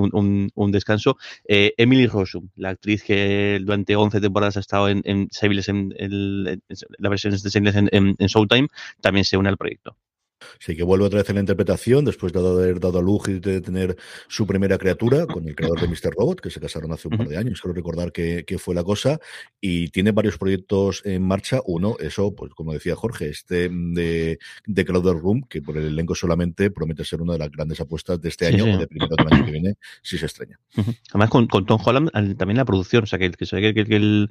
[0.73, 1.17] descanso.
[1.47, 5.29] Eh, Emily Rossum, la actriz que durante 11 temporadas ha estado en, en
[5.69, 6.63] en,
[6.99, 7.37] la versión de
[7.93, 8.69] en- en Showtime,
[9.01, 9.97] también se une al proyecto.
[10.61, 13.39] Así que vuelve otra vez en la interpretación después de haber dado a luz y
[13.41, 13.97] de tener
[14.29, 16.13] su primera criatura con el creador de Mr.
[16.17, 18.85] Robot, que se casaron hace un par de años, creo recordar que, que fue la
[18.85, 19.19] cosa,
[19.61, 21.61] y tiene varios proyectos en marcha.
[21.67, 26.15] Uno, eso, pues como decía Jorge, este de, de Crowder Room, que por el elenco
[26.15, 28.71] solamente promete ser una de las grandes apuestas de este año sí.
[28.71, 30.59] o de primero del año que viene, si se estrena.
[30.77, 30.95] Ujú.
[31.11, 34.31] Además con, con Tom Holland también la producción, o sea que, que, que, que el-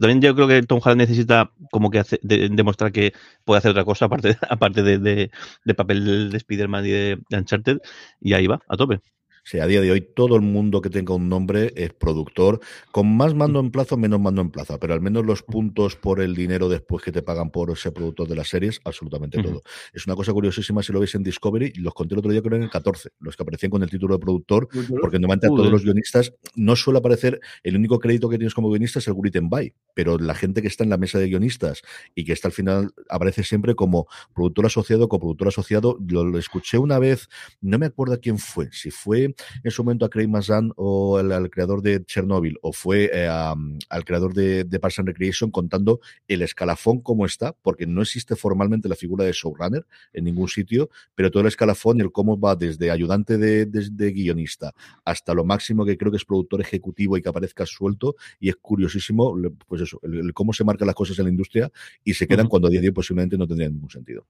[0.00, 3.12] también yo creo que Tom Holland necesita como que hace- de- demostrar que
[3.44, 5.30] puede hacer otra cosa aparte, aparte de, de,
[5.64, 7.78] de papel de Spider-Man y de, Uncharted
[8.20, 9.00] y ahí va, a tope.
[9.48, 12.60] Sea, a día de hoy todo el mundo que tenga un nombre es productor,
[12.92, 16.20] con más mando en plazo, menos mando en plaza, pero al menos los puntos por
[16.20, 19.62] el dinero después que te pagan por ser productor de las series, absolutamente todo.
[19.94, 22.58] Es una cosa curiosísima si lo veis en Discovery, los conté el otro día creo
[22.58, 24.68] en el 14, los que aparecían con el título de productor,
[25.00, 28.68] porque normalmente a todos los guionistas no suele aparecer, el único crédito que tienes como
[28.68, 31.80] guionista es el written by, pero la gente que está en la mesa de guionistas
[32.14, 36.76] y que está al final aparece siempre como productor asociado, coproductor asociado, lo, lo escuché
[36.76, 37.30] una vez,
[37.62, 41.32] no me acuerdo quién fue, si fue en su momento a Craig Mazan o al,
[41.32, 43.54] al creador de Chernobyl o fue eh, a-
[43.88, 48.36] al creador de, de Parks and Recreation contando el escalafón como está, porque no existe
[48.36, 52.38] formalmente la figura de showrunner en ningún sitio, pero todo el escalafón y el cómo
[52.38, 54.72] va desde ayudante de, de- de guionista
[55.04, 58.56] hasta lo máximo que creo que es productor ejecutivo y que aparezca suelto y es
[58.56, 59.34] curiosísimo,
[59.66, 61.70] pues eso, el, el cómo se marcan las cosas en la industria
[62.04, 62.50] y se quedan Ujú.
[62.50, 64.26] cuando a día de hoy posiblemente no tendrían ningún sentido.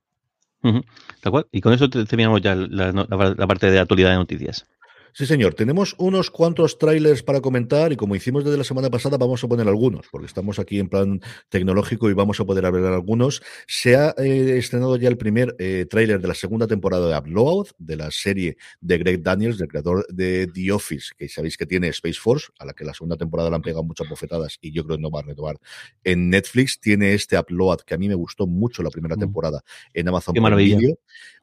[0.62, 0.83] Ujú.
[1.21, 1.47] Tal cual.
[1.53, 4.66] Y con eso te- terminamos ya la, la- la parte de actualidad de noticias.
[5.18, 5.54] Sí, señor.
[5.54, 9.48] Tenemos unos cuantos trailers para comentar y como hicimos desde la semana pasada, vamos a
[9.48, 13.42] poner algunos, porque estamos aquí en plan tecnológico y vamos a poder hablar algunos.
[13.66, 17.66] Se ha eh, estrenado ya el primer eh, tráiler de la segunda temporada de Upload,
[17.78, 21.88] de la serie de Greg Daniels, del creador de The Office, que sabéis que tiene
[21.88, 24.85] Space Force, a la que la segunda temporada le han pegado muchas bofetadas y yo
[24.85, 25.59] creo que no va a renovar
[26.04, 26.78] en Netflix.
[26.78, 29.18] Tiene este Upload, que a mí me gustó mucho la primera Mm.
[29.18, 30.78] temporada en Amazon Qué maravilla.
[30.78, 30.96] Video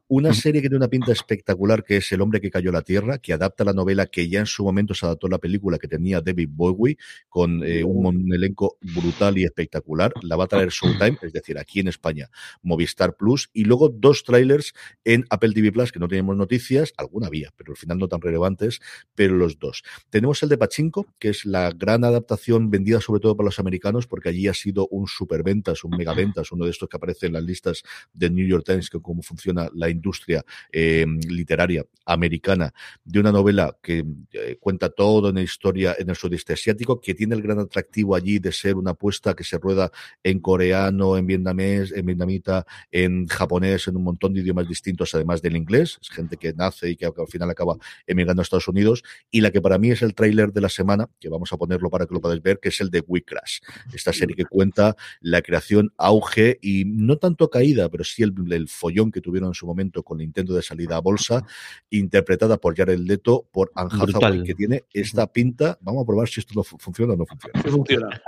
[0.07, 2.83] Una serie que tiene una pinta espectacular, que es El hombre que cayó a la
[2.83, 5.79] tierra, que adapta la novela que ya en su momento se adaptó a la película
[5.79, 10.13] que tenía David Bowie, con eh, un, elenco brutal y espectacular.
[10.21, 12.29] La va a traer Showtime, es decir, aquí en España,
[12.61, 17.25] Movistar Plus, y luego dos trailers en Apple TV Plus, que no tenemos noticias, alguna
[17.25, 18.81] había, pero al final no tan relevantes,
[19.15, 19.81] pero los dos.
[20.11, 24.05] Tenemos el de Pachinko, que es la gran adaptación vendida sobre todo para los americanos,
[24.05, 27.43] porque allí ha sido un superventas, un megaventas, uno de estos que aparece en las
[27.43, 27.81] listas
[28.13, 33.75] de New York Times, que cómo funciona la industria eh, literaria americana, de una novela
[33.81, 37.59] que eh, cuenta todo en la historia en el sudeste asiático, que tiene el gran
[37.59, 39.91] atractivo allí de ser una apuesta que se rueda
[40.23, 45.41] en coreano, en vietnamés, en vietnamita, en japonés, en un montón de idiomas distintos, además
[45.41, 45.97] del inglés.
[46.01, 49.03] Es gente que nace y que al final acaba emigrando a Estados Unidos.
[49.31, 51.89] Y la que para mí es el tráiler de la semana, que vamos a ponerlo
[51.89, 53.59] para que lo podáis ver, que es el de We Crash.
[53.93, 58.67] Esta serie que cuenta la creación, auge y no tanto caída, pero sí el, el
[58.67, 61.45] follón que tuvieron en su momento con el intento de salida a bolsa,
[61.89, 65.77] interpretada por Jared Leto, por Anne Hathaway, que tiene esta pinta.
[65.81, 67.61] Vamos a probar si esto no funciona o no funciona.
[67.63, 68.21] funciona.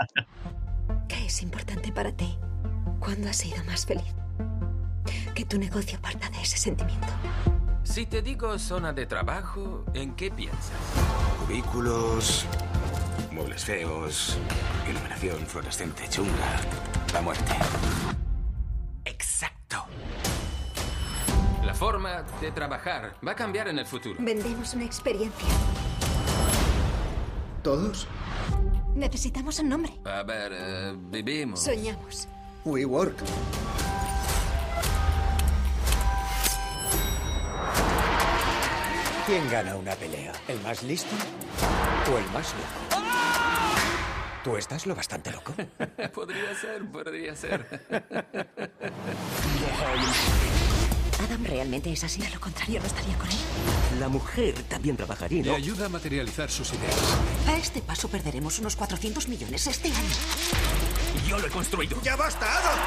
[1.07, 2.37] ¿Qué es importante para ti?
[2.99, 4.13] ¿Cuándo has sido más feliz?
[5.33, 7.07] Que tu negocio parta de ese sentimiento.
[7.83, 10.71] Si te digo zona de trabajo, ¿en qué piensas?
[11.45, 12.45] Cubículos,
[13.31, 14.37] muebles feos,
[14.89, 16.61] iluminación fluorescente chunga,
[17.13, 17.53] la muerte.
[19.05, 19.85] Exacto.
[21.63, 24.15] La forma de trabajar va a cambiar en el futuro.
[24.19, 25.47] Vendemos una experiencia.
[27.63, 28.07] ¿Todos?
[28.95, 29.93] Necesitamos un nombre.
[30.05, 31.63] A ver, eh, vivimos.
[31.63, 32.27] Soñamos.
[32.65, 33.15] WeWork.
[39.25, 40.31] ¿Quién gana una pelea?
[40.47, 41.13] ¿El más listo
[42.11, 43.03] o el más loco?
[44.43, 45.53] ¿Tú estás lo bastante loco?
[46.13, 47.65] podría ser, podría ser.
[51.23, 52.21] ¿Adam realmente es así?
[52.21, 53.35] De lo contrario, no estaría con él.
[53.99, 55.55] La mujer también trabajaría, Le ¿no?
[55.55, 56.95] ayuda a materializar sus ideas.
[57.47, 60.09] A este paso perderemos unos 400 millones este año.
[61.27, 61.99] Yo lo he construido.
[62.03, 62.79] ¡Ya basta, Adam!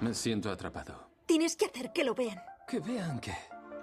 [0.00, 1.08] Me siento atrapado.
[1.26, 2.40] Tienes que hacer que lo vean.
[2.68, 3.32] Que vean que...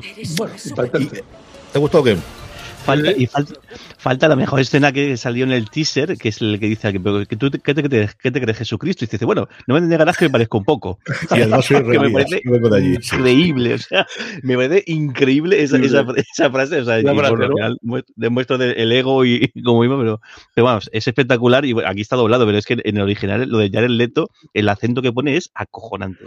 [0.03, 1.23] Eres Bueno, una super-
[1.71, 2.17] ¿Te gustó o qué?
[2.83, 3.53] Falta, y falta,
[3.97, 6.99] falta la mejor escena que salió en el teaser, que es el que dice que,
[7.37, 9.05] tú, ¿qué te, crees- qué te crees Jesucristo?
[9.05, 10.99] Y dice, bueno, no me negarás que me parezco un poco.
[11.31, 13.15] Y además soy que me realidad, parece sí.
[13.15, 14.07] increíble, o sea,
[14.43, 17.55] me parece increíble esa, esa, esa frase, o sea, y ¿no?
[17.55, 20.19] final mu- demuestra de- el ego y, y cómo iba, pero,
[20.55, 23.59] pero vamos, es espectacular y aquí está doblado, pero es que en el original lo
[23.59, 26.23] de Jared Leto, el acento que pone es acojonante.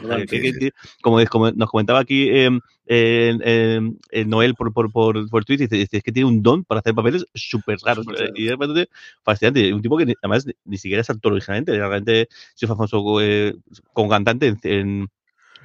[1.03, 2.51] Como, como nos comentaba aquí eh,
[2.87, 6.43] eh, eh, eh, Noel por, por, por, por Twitter, dice, dice, es que tiene un
[6.43, 8.07] don para hacer papeles súper raros.
[8.07, 8.31] Raros.
[8.35, 8.89] Y es bastante
[9.23, 9.73] fascinante.
[9.73, 13.55] Un tipo que ni- además ni, siquiera es actor originalmente, realmente se fue famoso eh,
[13.93, 15.09] como cantante en, en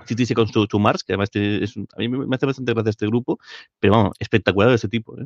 [0.05, 3.07] City Seconds to, to Mars, que además es a mí me hace bastante gracia este
[3.07, 3.39] grupo,
[3.79, 5.19] pero vamos, espectacular este tipo.
[5.19, 5.25] ¿eh?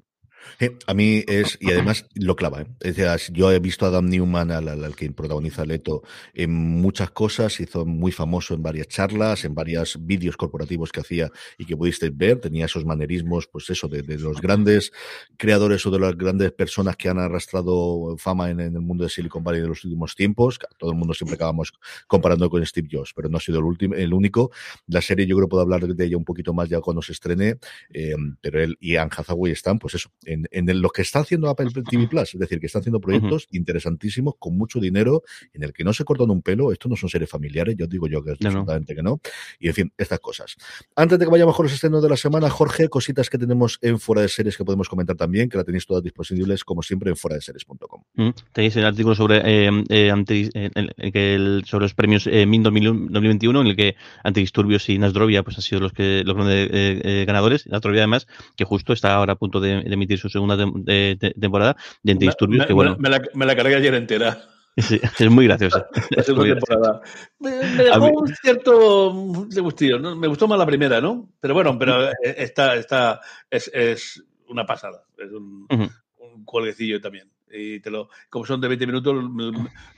[0.60, 2.62] Eh, a mí es, y además lo clava.
[2.62, 2.68] ¿eh?
[2.82, 6.04] Es decir, yo he visto a Adam Newman, al, al- que protagoniza Leto,
[6.34, 11.32] en muchas cosas, hizo muy famoso en varias charlas, en varios vídeos corporativos que hacía
[11.58, 14.92] y que pudisteis ver, tenía esos manerismos, pues eso, de, los grandes
[15.38, 19.44] creadores o de las grandes personas que han arrastrado fama en, el mundo de Silicon
[19.44, 20.60] Valley de los últimos tiempos.
[20.78, 21.74] Todo el mundo siempre acabamos
[22.08, 24.52] comparando con Steve Jobs, pero no ha sido el último, el único.
[24.88, 27.58] La serie yo creo puedo hablar de ella un poquito más ya cuando se estrene,
[27.94, 31.50] eh, pero él y Anne Hathaway están, pues eso, en, en lo que está haciendo
[31.50, 35.74] Apple TV Plus, es decir, que están haciendo proyectos interesantísimos con mucho dinero, en el
[35.74, 38.32] que no se cortan un pelo, esto no son series familiares, yo digo yo que
[38.34, 38.60] es No, no.
[38.60, 39.20] absolutamente que no,
[39.60, 40.56] y en fin, estas cosas.
[40.96, 44.00] Antes de que vayamos con los estrenos de la semana, Jorge, cositas que tenemos en
[44.00, 47.16] fuera de series que podemos comentar también, que la tenéis todas disponibles como siempre en
[47.16, 48.02] fuera de series.com.
[48.16, 52.64] Mm, Tenéis el artículo sobre eh, eh, eh, el- el sobre los premios eh, MIN
[52.64, 56.70] 2000 2021, en el que Antidisturbios y Nasdrovia pues, han sido los que los grandes
[56.72, 57.68] eh, eh, ganadores.
[57.68, 62.12] Nasdrovia, además, que justo está ahora a punto de, de emitir su segunda temporada de
[62.14, 64.42] Antidisturbios, Me, que bueno, me la, me la cargué ayer entera.
[64.78, 65.86] sí, es muy graciosa.
[66.16, 67.02] La segunda temporada.
[67.40, 70.00] Me, me dejó mí- un cierto de gustillo.
[70.00, 70.16] ¿no?
[70.16, 71.30] Me gustó más la primera, ¿no?
[71.40, 73.20] Pero bueno, pero eh, esta, esta
[73.52, 75.04] es, es una pasada.
[75.18, 75.90] Es un, Ujú.
[76.20, 77.30] un cuelguecillo también.
[77.52, 79.52] Y te lo, como son de 20 minutos, me-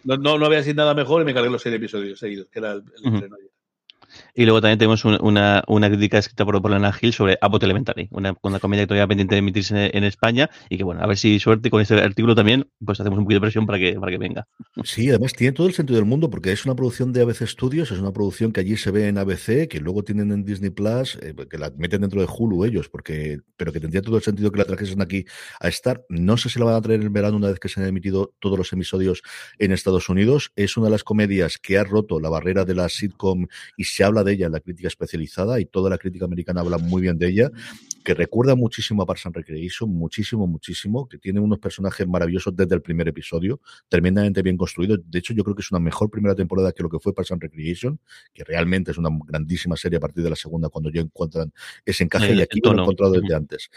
[0.03, 2.59] no, no, no había sido nada mejor y me cargué los seis episodios seguidos, que
[2.59, 3.44] era el, el estreno ayer.
[4.33, 7.63] Y luego también tenemos un- una, una crítica escrita por, por Lana Hill sobre Abbott
[7.63, 11.01] Elementary, una, una comedia que todavía pendiente de emitirse en, en España y que bueno,
[11.01, 13.79] a ver si suerte con este artículo también, pues hacemos un poquito de presión para
[13.79, 14.47] que, para que venga.
[14.83, 17.91] Sí, además tiene todo el sentido del mundo porque es una producción de ABC Studios,
[17.91, 21.17] es una producción que allí se ve en ABC, que luego tienen en Disney Plus,
[21.21, 24.51] eh, que la meten dentro de Hulu ellos, porque pero que tendría todo el sentido
[24.51, 25.25] que la trajesen aquí
[25.59, 26.03] a estar.
[26.09, 28.33] No sé si la van a traer en verano una vez que se han emitido
[28.39, 29.21] todos los episodios
[29.59, 30.51] en Estados Unidos.
[30.55, 33.47] Es una de las comedias que ha roto la barrera de la sitcom
[33.77, 36.61] y se ha habla de ella en la crítica especializada y toda la crítica americana
[36.61, 37.51] habla muy bien de ella,
[38.05, 42.75] que recuerda muchísimo a Parks and Recreation, muchísimo, muchísimo, que tiene unos personajes maravillosos desde
[42.75, 44.95] el primer episodio, tremendamente bien construido.
[44.95, 47.31] De hecho, yo creo que es una mejor primera temporada que lo que fue Parks
[47.31, 47.99] and Recreation,
[48.31, 51.51] que realmente es una grandísima serie a partir de la segunda cuando ya encuentran
[51.83, 53.69] ese encaje El- y aquí lo he encontrado desde antes.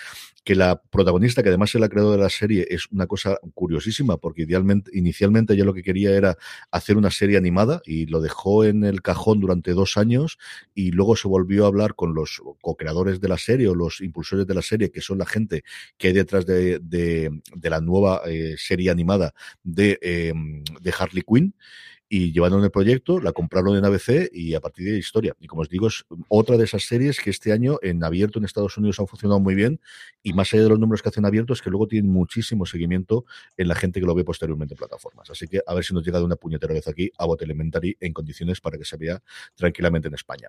[0.45, 4.19] Que la protagonista, que además es la creadora de la serie, es una cosa curiosísima,
[4.19, 6.37] porque idealmente, inicialmente ella lo que quería era
[6.71, 10.39] hacer una serie animada y lo dejó en el cajón durante dos años
[10.75, 14.18] y luego se volvió a hablar con los co-creadores de la serie o los impulsores
[14.23, 15.63] de la serie, que son la gente
[15.97, 20.33] que hay detrás de, de- de la nueva eh, serie animada de, eh,
[20.81, 21.55] de Harley Quinn
[22.11, 25.37] y llevaron el proyecto, la compraron en ABC y a partir de historia.
[25.41, 28.47] Y como os digo, es otra de esas series que este año en abierto en
[28.47, 29.79] Estados Unidos han funcionado muy bien
[30.23, 33.27] y más allá de los números que hacen abiertos, que luego tienen muchísimo seguimiento
[33.59, 35.29] en la gente que lo ve posteriormente en plataformas.
[35.29, 37.95] Así que a ver si nos llega de una puñetera vez aquí a Bot Elementary
[38.01, 39.23] en condiciones para que se vea
[39.55, 40.49] tranquilamente en España.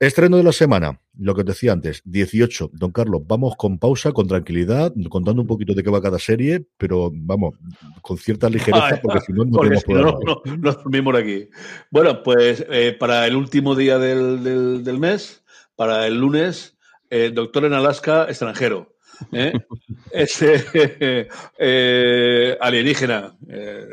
[0.00, 2.70] Estreno de la semana, lo que os decía antes, 18.
[2.72, 6.64] Don Carlos, vamos con pausa, con tranquilidad, contando un poquito de qué va cada serie,
[6.76, 7.56] pero vamos,
[8.00, 11.48] con cierta ligereza, porque si no, no tenemos si no, no, no, dormimos aquí.
[11.90, 15.42] Bueno, pues eh, para el último día del, del- del mes,
[15.74, 16.76] para el lunes,
[17.10, 18.94] eh, Doctor en Alaska, extranjero.
[19.32, 19.52] ¿eh?
[20.12, 20.64] Ese
[21.58, 23.88] eh, alienígena, eh,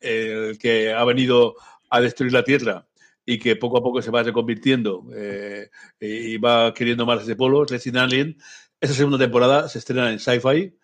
[0.00, 1.54] el que ha venido
[1.90, 2.86] a destruir la Tierra
[3.26, 7.64] y que poco a poco se va reconvirtiendo eh, y va queriendo más ese polo,
[7.64, 8.36] Resident Alien.
[8.80, 10.76] Esa segunda temporada se estrena en Sci-Fi.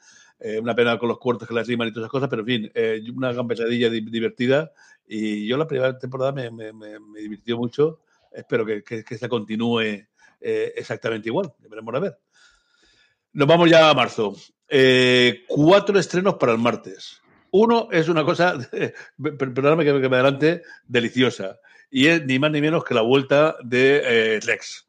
[0.42, 2.46] Eh, una pena con los cortos que las riman y todas esas cosas, pero en
[2.46, 4.72] fin, eh, una gran pesadilla di- divertida.
[5.06, 8.00] Y yo la primera temporada me, me- me- me divirtió mucho.
[8.32, 9.80] Espero que, que, que esta continúe
[10.40, 11.52] eh, exactamente igual.
[11.68, 12.18] Veremos a ver.
[13.32, 14.34] Nos vamos ya a marzo.
[14.68, 17.20] Eh, cuatro estrenos para el martes.
[17.50, 18.94] Uno es una cosa, per-
[19.36, 21.58] perdóname que me adelante, deliciosa.
[21.90, 24.02] Y es ni más ni menos que la vuelta de
[24.36, 24.86] eh, Lex.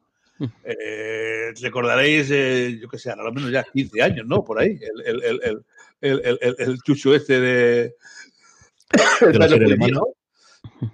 [0.64, 4.44] Eh, recordaréis, eh, yo que sé, a lo menos ya 15 años, ¿no?
[4.44, 4.78] Por ahí.
[5.04, 5.64] El, el,
[6.00, 7.94] el, el, chucho este de.
[9.20, 9.92] De la serie Policía, alemana.
[10.00, 10.88] ¿no?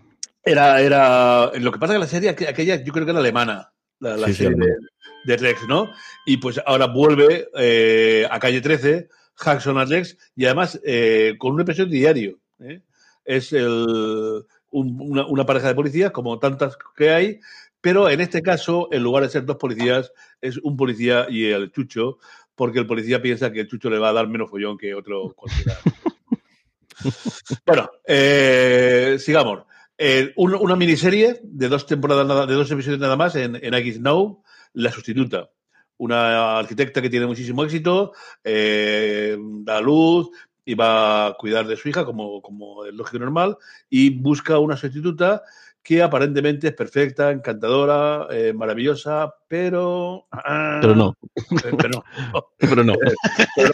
[0.44, 1.50] Era, era.
[1.58, 3.72] Lo que pasa es que la serie aqu- aquella, yo creo que era alemana.
[4.00, 4.56] La, la Sí, sí, serie
[5.26, 5.90] de, de ¿no?
[6.26, 9.08] Y pues ahora vuelve eh, a calle 13,
[9.44, 12.38] Jackson and Rex, y además eh, con un episodio diario.
[13.24, 17.40] Es el- un- una, una pareja de policías, como tantas que hay,
[17.80, 21.70] pero en este caso, en lugar de ser dos policías, es un policía y el
[21.72, 22.18] chucho,
[22.54, 25.32] porque el policía piensa que el chucho le va a dar menos follón que otro
[25.36, 25.78] cualquiera.
[27.66, 29.64] bueno, eh, sigamos.
[29.96, 33.74] Eh, un- una miniserie de dos temporadas, nada- de dos episodios nada más en, en
[33.74, 34.42] X Now,
[34.74, 35.50] La Sustituta.
[35.96, 38.12] Una arquitecta que tiene muchísimo éxito,
[38.44, 40.30] eh, da luz
[40.68, 43.56] y va a cuidar de su hija, como, como es lógico y normal,
[43.88, 45.42] y busca una sustituta
[45.82, 50.26] que aparentemente es perfecta, encantadora, eh, maravillosa, pero.
[50.30, 51.16] ah, Pero no.
[51.62, 52.04] Pero no.
[52.58, 52.94] Pero no.
[53.56, 53.72] pero,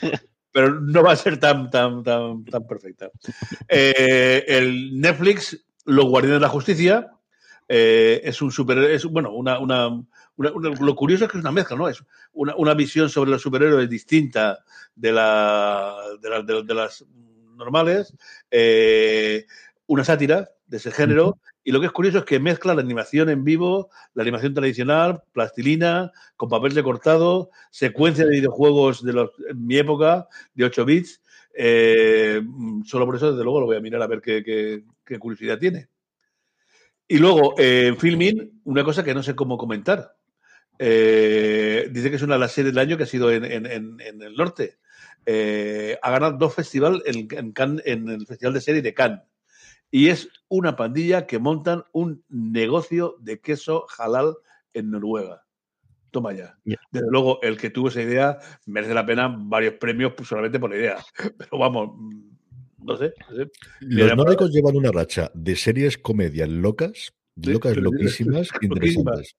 [0.52, 3.10] pero no va a ser tan, tan, tan, tan perfecta.
[3.66, 7.10] Eh, el Netflix, Los Guardianes de la Justicia,
[7.68, 9.88] eh, es un super, es bueno, una, una,
[10.36, 11.88] una- una- lo curioso es que es una mezcla, ¿no?
[11.88, 14.58] Es una, una visión sobre los superhéroes distinta
[14.94, 17.04] de, la, de, la- de- de las
[17.56, 18.14] normales,
[18.50, 19.46] eh,
[19.86, 23.28] una sátira de ese género, y lo que es curioso es que mezcla la animación
[23.30, 29.66] en vivo, la animación tradicional, plastilina, con papel recortado, secuencia de videojuegos de los, en
[29.66, 31.20] mi época, de 8 bits.
[31.56, 32.42] eh,
[32.84, 35.56] solo por eso, desde luego, lo voy a mirar a ver qué, qué- qué curiosidad
[35.58, 35.86] tiene.
[37.08, 40.16] Y luego, eh, en Filmin, una cosa que no sé cómo comentar.
[40.78, 43.66] Eh, dice que es una de las series del año que ha sido en, en-
[43.66, 44.78] en- en el norte.
[45.26, 47.28] Eh, ha ganado dos festivales en,
[48.08, 49.20] el Festival de Serie de Cannes.
[49.90, 54.34] Y es una pandilla que montan un negocio de queso halal
[54.72, 55.44] en Noruega.
[56.10, 56.58] Toma ya.
[56.90, 60.76] Desde luego, el que tuvo esa idea merece la pena varios premios solamente por la
[60.76, 60.96] idea.
[61.38, 61.90] Pero vamos,
[62.84, 63.12] no sé.
[63.30, 63.50] no sé.
[63.80, 69.36] Los Mira, nórdicos llevan una racha de series comedias locas, locas, loquísimas, interesantes.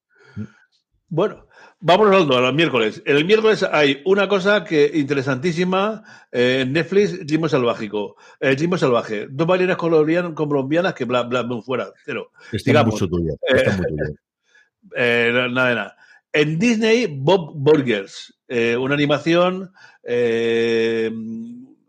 [1.08, 1.48] Bueno,
[1.80, 3.02] vámonos a los miércoles.
[3.06, 8.16] El miércoles hay una cosa que interesantísima eh, Netflix, Ritmo Salvágico.
[8.40, 9.28] El Ritmo Salvaje.
[9.30, 12.32] Dos bailarinas colombianas, que bla, bla, bla, fuera, cero.
[12.52, 13.34] Está Digamos, mucho tuya.
[13.50, 13.80] eh, Está.
[14.96, 15.98] Eh, nada de nada.
[16.32, 19.72] En Disney, Bob Burgers, eh, una animación
[20.04, 21.10] eh,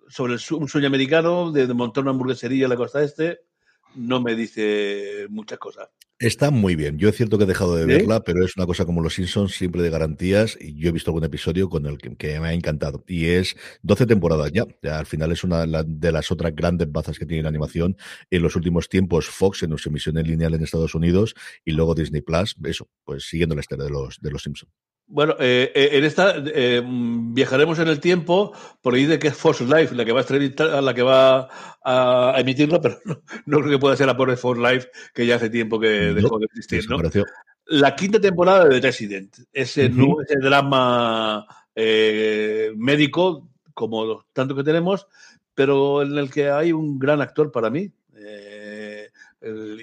[0.09, 3.40] sobre el un sueño americano de, de montar una hamburguesería en la costa este.
[3.95, 5.88] no me dice muchas cosas.
[6.19, 6.97] Está muy bien.
[6.99, 9.53] Yo es cierto que he dejado de verla, pero es una cosa como Los Simpsons,
[9.55, 10.57] siempre de garantías.
[10.59, 13.05] Y yo he visto algún episodio con el que, que me ha encantado.
[13.07, 14.64] Y es 12 temporadas ya.
[14.83, 17.99] Ya al final es una la- de las otras grandes bazas que tiene la animación.
[18.31, 21.35] En los últimos tiempos, Fox en su emisión en lineal en Estados Unidos
[21.66, 22.57] y luego Disney Plus.
[22.64, 24.73] Eso, pues siguiendo la historia de los, de los Simpsons.
[25.09, 28.52] Bueno, eh, eh, en esta eh, viajaremos en el tiempo,
[28.83, 31.48] porque dice que es Force Life la que va a entrevistar, la que va
[31.85, 35.37] a, emitirlo, pero no, no creo que pueda ser la pobre Force Life, que ya
[35.37, 36.98] hace tiempo que No, dejó de existir, ¿no?
[37.69, 44.65] La quinta temporada de The Resident, ese, ese drama eh, médico, como los tantos que
[44.65, 45.07] tenemos,
[45.54, 47.90] pero en el que hay un gran actor para mí.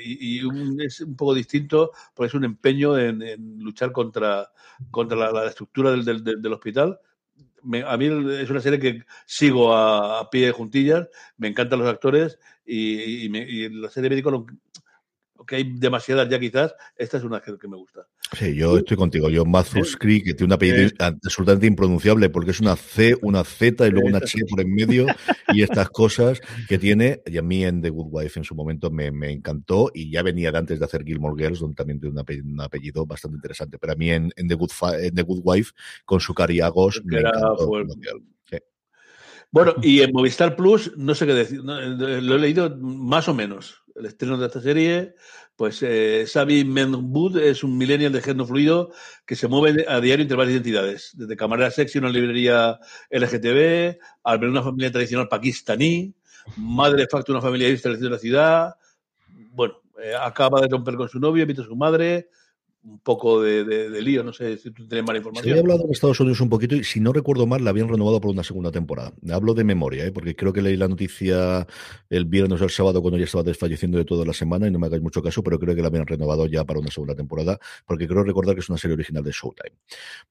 [0.04, 3.22] Y y un- es un poco distinto porque es un empeño en,
[3.64, 4.52] luchar contra,
[4.92, 7.00] contra la, la estructura del, del- hospital.
[7.86, 11.08] A mí es una serie que sigo a, pie de juntillas,
[11.38, 14.46] me encantan los actores y, me- y la serie médico, lo-
[15.46, 18.08] que hay demasiadas ya quizás, esta es una que me gusta.
[18.32, 19.30] Sí, yo estoy contigo.
[19.30, 23.86] Yo, Matthews Creek, que tiene un apellido absolutamente impronunciable porque es una C, una Z
[23.86, 25.06] y luego una H por en medio
[25.50, 27.22] y estas cosas que tiene.
[27.28, 30.24] Y a mí en The Good Wife en su momento me, me encantó y ya
[30.24, 33.36] venía de antes de hacer Gilmore Girls, donde también tiene un apellido, un apellido bastante
[33.36, 33.78] interesante.
[33.78, 35.74] Pero a mí en, en The, Good en The Good Wife,
[36.06, 37.70] con su cariagos, me encantó.
[38.50, 38.58] Sí.
[39.52, 43.36] Bueno, y en Movistar Plus, no sé qué decir, eh, lo he leído más o
[43.36, 43.84] menos.
[43.96, 45.14] El estreno de esta serie,
[45.56, 48.92] pues eh, Xavi Menbud es un millennial de género fluido
[49.26, 52.80] que se mueve a diario entre varias identidades, desde camarera sexy en una librería
[53.10, 56.14] LGTB, al ver una familia tradicional pakistaní,
[56.58, 58.76] madre de facto de una familia en la ciudad,
[59.52, 62.30] bueno, eh, acaba de romper con su novio, invita a su madre,
[62.86, 65.50] un poco de, de- de lío, no sé si tú tienes Se información.
[65.52, 68.20] había hablado en Estados Unidos un poquito y si no recuerdo mal la habían renovado
[68.20, 69.14] por una segunda temporada.
[69.32, 70.12] Hablo de memoria, ¿eh?
[70.12, 71.66] porque creo que leí la noticia
[72.10, 74.80] el viernes o el sábado cuando ya estaba desfalleciendo de toda la semana y no
[74.80, 77.58] me hagáis mucho caso, pero creo que la habían renovado ya para una segunda temporada
[77.86, 79.76] porque creo recordar que es una serie original de Showtime.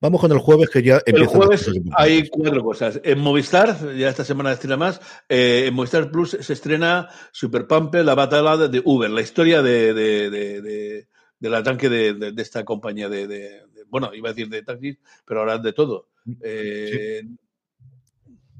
[0.00, 3.00] Vamos con el jueves que ya El empiezan las jueves hay cuatro cosas.
[3.02, 8.04] En Movistar, ya esta semana estrena más, eh, en Movistar Plus se estrena Super Pumper,
[8.04, 11.06] la batalla de Uber, la historia de-
[11.42, 14.96] del arranque de, de- de esta compañía de, de- bueno, iba a decir de taxis,
[15.26, 16.08] pero ahora de todo.
[16.40, 17.22] Eh,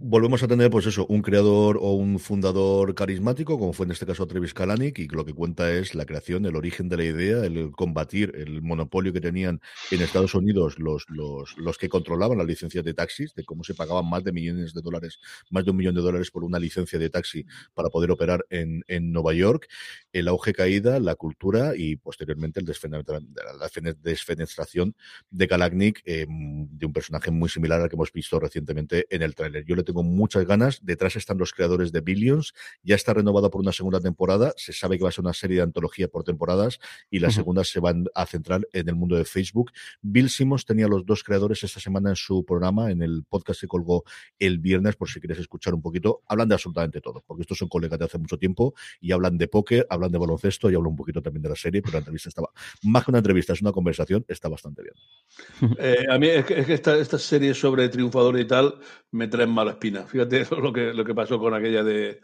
[0.05, 4.05] volvemos a tener, pues eso, un creador o un fundador carismático, como fue en este
[4.05, 7.45] caso Travis Kalanick, y lo que cuenta es la creación, el origen de la idea,
[7.45, 12.47] el combatir el monopolio que tenían en Estados Unidos los, los, los que controlaban las
[12.47, 15.77] licencias de taxis, de cómo se pagaban más de millones de dólares, más de un
[15.77, 19.69] millón de dólares por una licencia de taxi para poder operar en, en Nueva York,
[20.13, 24.97] el auge caída, la cultura y posteriormente el la fene- desfenestración
[25.31, 29.35] de Kalanick, eh, de un personaje muy similar al que hemos visto recientemente en el
[29.35, 29.65] tráiler.
[29.65, 30.79] Yo le tengo muchas ganas.
[30.83, 32.55] Detrás están los creadores de Billions.
[32.83, 34.55] Ya está renovada por una segunda temporada.
[34.57, 36.79] Se sabe que va a ser una serie de antología por temporadas
[37.11, 37.41] y las Ujú.
[37.43, 39.73] segundas se van a centrar en el mundo de Facebook.
[40.01, 43.67] Bill Simmons tenía los dos creadores esta semana en su programa, en el podcast que
[43.67, 44.05] colgó
[44.39, 46.23] el viernes, por si quieres escuchar un poquito.
[46.29, 49.49] Hablan de absolutamente todo, porque estos son colegas de hace mucho tiempo y hablan de
[49.49, 52.29] póker, hablan de baloncesto y hablan un poquito también de la serie, pero la entrevista
[52.29, 52.51] estaba,
[52.85, 55.75] más que una entrevista, es una conversación, está bastante bien.
[55.79, 58.75] eh, a mí es que, es que esta- estas series sobre triunfadores y tal
[59.11, 60.07] me traen mala espina.
[60.07, 62.21] Fíjate eso es lo que, lo que pasó con aquella de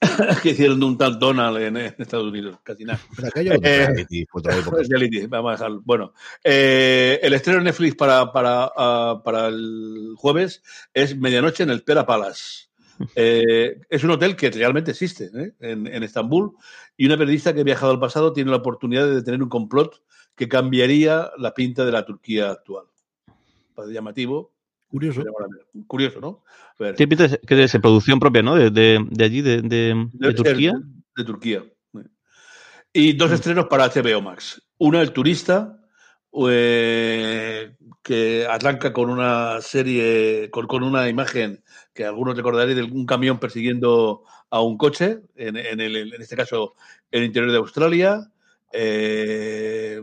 [0.42, 3.00] que hicieron de un tal Donald en, en Estados Unidos, casi nada.
[3.14, 4.26] Pero aquello de Eh, reality
[4.88, 5.82] reality, vamos a dejarlo.
[5.84, 6.12] Bueno,
[6.42, 10.62] eh, el estreno de Netflix para, para, ah, para el jueves
[10.94, 12.68] es Medianoche en el Pera Palace.
[13.14, 15.54] Eh, es un hotel que realmente existe ¿eh?
[15.60, 16.52] en, en Estambul
[16.98, 20.02] y una periodista que ha viajado al pasado tiene la oportunidad de detener un complot
[20.34, 22.84] que cambiaría la pinta de la Turquía actual.
[23.74, 24.52] Parece llamativo.
[24.90, 25.22] Curioso.
[25.86, 26.42] Curioso, ¿no?
[26.78, 28.56] A ver, ¿Qué pinta que es producción propia, ¿no?
[28.56, 30.72] De, de, de allí, de, de, de Debe ser Turquía.
[31.16, 31.64] De, Turquía.
[32.92, 34.60] Y dos estrenos para HBO Max.
[34.78, 35.78] Una, El Turista,
[36.48, 41.62] eh, que arranca con una serie, con, con una imagen
[41.94, 46.34] que algunos recordaréis de un camión persiguiendo a un coche, en, en el- en este
[46.34, 46.74] caso
[47.12, 48.28] el interior de Australia.
[48.72, 50.00] Eh,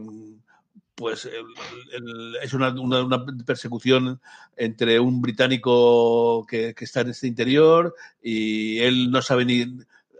[0.97, 4.19] pues el- es una, una- una persecución
[4.55, 9.63] entre un británico que, está en este interior y él no sabe ni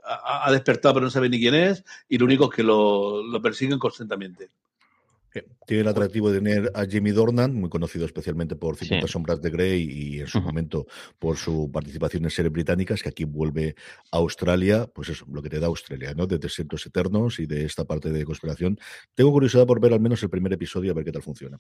[0.04, 3.80] ha, despertado pero no sabe ni quién es y lo único es que lo persiguen
[3.80, 4.50] constantemente.
[5.66, 9.14] Tiene el atractivo de tener a Jimmy Dornan, muy conocido especialmente por 50 Sí.
[9.14, 10.86] sombras de Grey y en su momento
[11.20, 13.76] por su participación en series británicas, que aquí vuelve
[14.12, 16.26] a Australia, pues eso, lo que te da Australia, ¿no?
[16.28, 18.78] De desiertos eternos y de esta parte de conspiración.
[19.14, 21.60] Tengo curiosidad por ver al menos el primer episodio a ver qué tal funciona.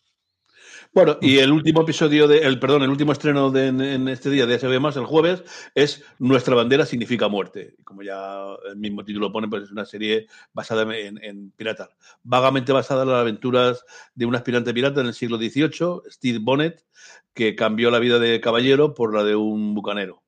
[0.94, 4.30] Bueno, y el último episodio de, el perdón, el último estreno de, en, en este
[4.30, 5.44] día de HBO más el jueves
[5.76, 7.76] es Nuestra bandera significa muerte.
[7.84, 11.90] Como ya el mismo título pone, pues es una serie basada en, en piratas,
[12.24, 16.84] vagamente basada en las aventuras de un aspirante pirata en el siglo XVIII, Steve Bonnet,
[17.34, 20.24] que cambió la vida de caballero por la de un bucanero.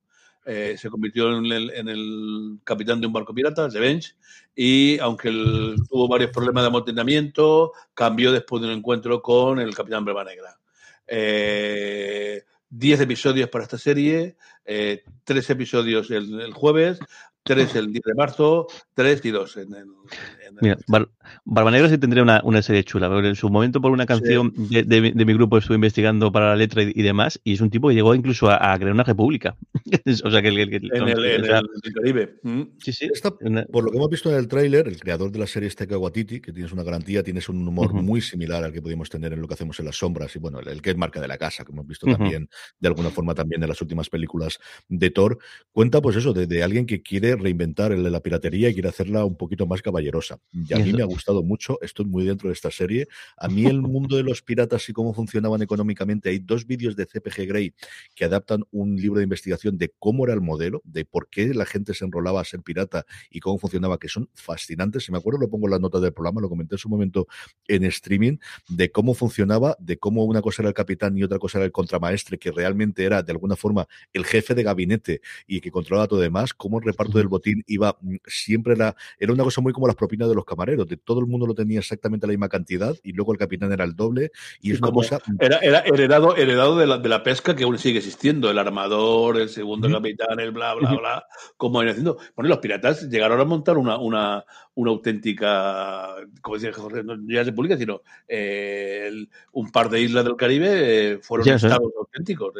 [0.51, 4.15] Eh, se convirtió en el, capitán de un barco pirata, The Bench,
[4.55, 10.05] y aunque tuvo varios problemas de amotinamiento, cambió después de un encuentro con el capitán
[10.05, 10.57] Breva Negra.
[11.05, 16.97] Eh, 10 episodios para esta serie, eh, 3 episodios el jueves,
[17.43, 19.77] 3 el 10 de marzo, 3 y 2 en el...
[19.77, 21.09] en el- Mira, Bar-
[21.45, 24.53] Barba Negra sí tendría una, una serie chula, porque en su momento por una canción
[24.55, 27.53] de, de mi- de mi grupo estuve investigando para la letra y, y demás, y
[27.53, 29.55] es un tipo que llegó incluso a, a crear una república.
[30.25, 32.35] o sea que el, el- el- en el, en o sea, el- en el Caribe.
[32.43, 32.61] Mm.
[32.79, 33.09] sí, sí.
[33.11, 35.69] Esta, una- por lo que hemos visto en el tráiler, el creador de la serie
[35.69, 39.33] Taika Waititi, que tienes una garantía, tienes un humor muy similar al que pudimos tener
[39.33, 41.27] en lo que hacemos en las sombras y bueno, el, el que es marca de
[41.27, 45.09] la casa, que hemos visto también de alguna forma también en las últimas películas de
[45.09, 45.37] Thor,
[45.71, 48.89] cuenta pues eso, de, de alguien que quiere reinventar el de la piratería y quiere
[48.89, 50.39] hacerla un poquito más caballerosa.
[50.53, 53.07] Y a mí me ha gustado mucho, estoy muy dentro de esta serie.
[53.37, 57.05] A mí el mundo de los piratas y cómo funcionaban económicamente, hay dos vídeos de
[57.05, 57.73] CPG Grey
[58.15, 61.65] que adaptan un libro de investigación de cómo era el modelo, de por qué la
[61.65, 65.03] gente se enrolaba a ser pirata y cómo funcionaba, que son fascinantes.
[65.03, 67.27] Si me acuerdo, lo pongo en las notas del programa, lo comenté en su momento
[67.67, 71.59] en streaming, de cómo funcionaba, de cómo una cosa era el capitán y otra cosa
[71.59, 75.71] era el contramaestre, que realmente era de alguna forma el jefe de gabinete y que
[75.71, 79.61] controlaba todo demás, cómo el reparto del botín iba mm, siempre era, era una cosa
[79.61, 82.31] muy como las propinas de los camareros, de todo el mundo lo tenía exactamente la
[82.31, 85.19] misma cantidad y luego el capitán era el doble y Y es una como cosa
[85.39, 89.37] Era, era heredado, heredado de, la, de la pesca que aún sigue existiendo, el armador,
[89.37, 89.97] el segundo Ujú.
[89.97, 91.25] capitán, el bla, bla, bla,
[91.57, 92.17] como ido haciendo.
[92.35, 94.43] Bueno, los piratas llegaron a montar una, una,
[94.75, 100.01] una auténtica, como decía Jorge, no ya se publica, sino eh, el- un par de
[100.01, 102.53] islas del Caribe eh, fueron Sí, estados auténticos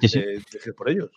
[0.00, 0.18] Sí, sí.
[0.20, 1.10] de- dirigidos por ellos.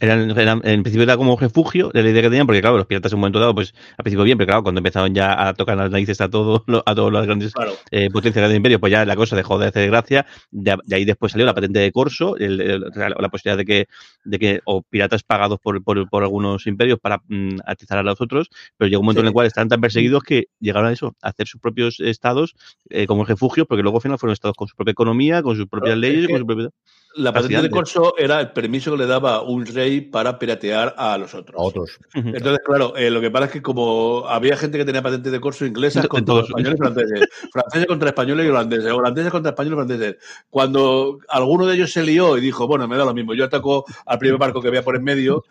[0.00, 2.86] Eran- eran- en principio era como refugio, de la idea que tenían, porque claro, los
[2.86, 5.52] piratas en un momento dado, pues al principio bien, pero claro, cuando empezaron ya a
[5.54, 7.72] tocar las narices a todos a todas las grandes Claro.
[7.90, 10.24] eh, potencias del imperio, pues ya la cosa dejó de hacer gracia.
[10.50, 13.64] De, de ahí después salió la patente de corso, el- el- la, la posibilidad de
[13.64, 13.86] que,
[14.24, 18.20] de que, o piratas pagados por, por, por algunos imperios para mm, atizar a los
[18.20, 18.48] otros,
[18.78, 21.28] pero llegó un momento en el cual estaban tan perseguidos que llegaron a eso, a
[21.28, 22.54] hacer sus propios estados
[22.88, 25.66] eh, como refugios, porque luego al final fueron estados con su propia economía, con sus
[25.66, 26.70] propias leyes, con su propia...
[27.16, 31.16] La patente de corso era el permiso que le daba un rey para piratear a
[31.16, 31.58] los otros.
[31.58, 31.98] a otros.
[32.14, 35.40] Entonces, claro, eh, lo que pasa es que como había gente que tenía patente de
[35.40, 36.48] corso inglesas contra todos.
[36.48, 40.16] españoles y franceses, franceses contra españoles y holandeses, holandeses contra españoles y franceses.
[40.50, 43.84] Cuando alguno de ellos se lió y dijo, bueno, me da lo mismo, yo ataco
[44.04, 45.44] al primer barco que había por en medio,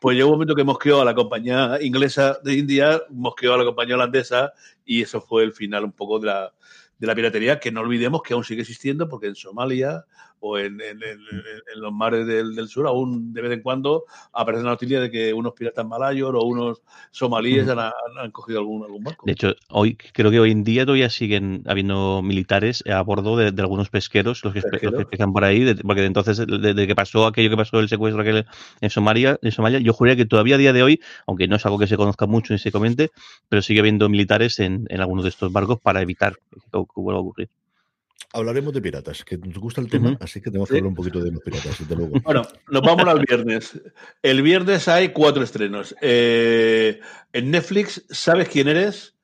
[0.00, 3.64] pues llegó un momento que mosqueó a la compañía inglesa de India, mosqueó a la
[3.64, 4.52] compañía holandesa
[4.84, 6.52] y eso fue el final un poco de la,
[6.98, 10.04] de la piratería, que no olvidemos que aún sigue existiendo porque en Somalia
[10.42, 13.62] o en, en- en- en- en los mares del, del sur aún de vez en
[13.62, 16.82] cuando aparece la noticia de que unos piratas malayos o unos
[17.12, 19.24] somalíes han, han- han cogido algún, algún barco.
[19.26, 23.52] De hecho, hoy creo que hoy en día todavía siguen habiendo militares a bordo de,
[23.52, 25.06] de algunos pesqueros, los que, espe- los que Pesqueros.
[25.06, 28.44] pescan por ahí, de- porque entonces, desde que pasó aquello que pasó el secuestro aquel
[28.80, 31.64] en Somalia, en Somalia, yo juraría que todavía a día de hoy, aunque no es
[31.66, 33.10] algo que se conozca mucho ni se comente,
[33.48, 37.20] pero sigue habiendo militares en, en algunos de estos barcos para evitar que, que vuelva
[37.20, 37.48] a ocurrir.
[38.34, 40.72] Hablaremos de piratas, que nos gusta el tema, así que tenemos Sí.
[40.74, 42.12] que hablar un poquito de los piratas, desde luego.
[42.24, 43.78] Bueno, nos vamos al viernes.
[44.22, 45.94] El viernes hay cuatro estrenos.
[46.00, 46.98] Eh,
[47.32, 49.14] en Netflix, ¿sabes quién eres?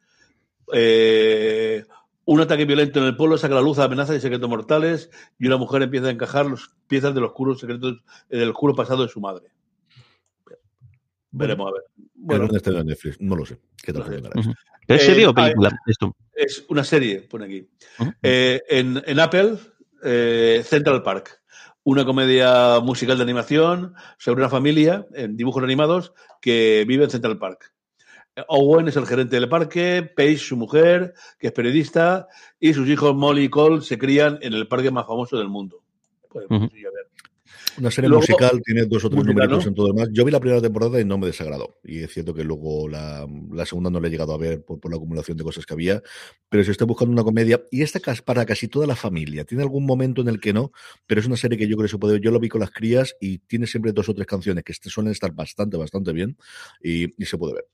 [0.74, 1.84] Eh,
[2.26, 5.46] un ataque violento en el pueblo saca a la luz amenazas y secretos mortales y
[5.46, 9.20] una mujer empieza a encajar las piezas del oscuro secretos del oscuro pasado de su
[9.20, 9.46] madre.
[11.30, 11.82] Veremos a ver.
[11.96, 13.58] El Bueno, está en Netflix, no lo sé.
[13.82, 14.02] ¿Qué tal.
[14.04, 14.30] ¿Pero
[14.98, 15.70] es Eh, serie o a- película?
[15.86, 16.14] Esto.
[16.38, 17.68] Es una serie, pone aquí.
[17.98, 18.12] Ujú.
[18.22, 19.58] Eh, en, en Apple,
[20.02, 21.42] eh, Central Park,
[21.82, 27.38] una comedia musical de animación sobre una familia en dibujos animados que vive en Central
[27.38, 27.72] Park.
[28.36, 32.28] Eh, Owen es el gerente del parque, Paige su mujer, que es periodista,
[32.60, 35.82] y sus hijos Molly y Cole se crían en el parque más famoso del mundo.
[36.28, 37.07] Pues, sí, a ver.
[37.78, 39.68] Una serie Luego- musical, tiene dos o tres numeritos ¿no?
[39.68, 40.08] en todo lo demás.
[40.12, 41.78] Yo vi la primera temporada y no me desagradó.
[41.84, 44.80] Y es cierto que luego la, la segunda no la he llegado a ver por,
[44.80, 46.02] por la acumulación de cosas que había.
[46.48, 49.86] Pero si estoy buscando una comedia, y esta para casi toda la familia, tiene algún
[49.86, 50.72] momento en el que no,
[51.06, 52.22] pero es una serie que yo creo que se puede ver.
[52.22, 55.12] Yo lo vi con las crías y tiene siempre dos o tres canciones que suelen
[55.12, 56.36] estar bastante, bastante bien
[56.82, 57.64] y, y se puede ver.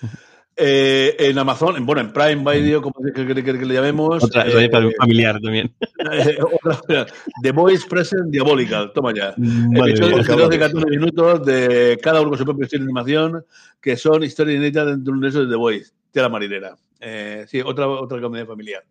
[0.56, 4.22] Eh, en Amazon, en- bueno, en Prime Video, como que, que- que- que le llamemos.
[4.22, 5.74] Otra, eh, otra familiar también.
[6.12, 7.06] eh, otra-
[7.42, 9.34] The Voice Present Diabolical, toma ya.
[9.36, 10.36] Madre Episodios mía.
[10.36, 13.44] de 12 14 minutos de cada uno con su propio estilo de animación,
[13.80, 16.76] que son historias inéditas dentro de un universo de The Voice, de la marinera.
[17.00, 18.84] Eh, sí, otra, otra comedia familiar.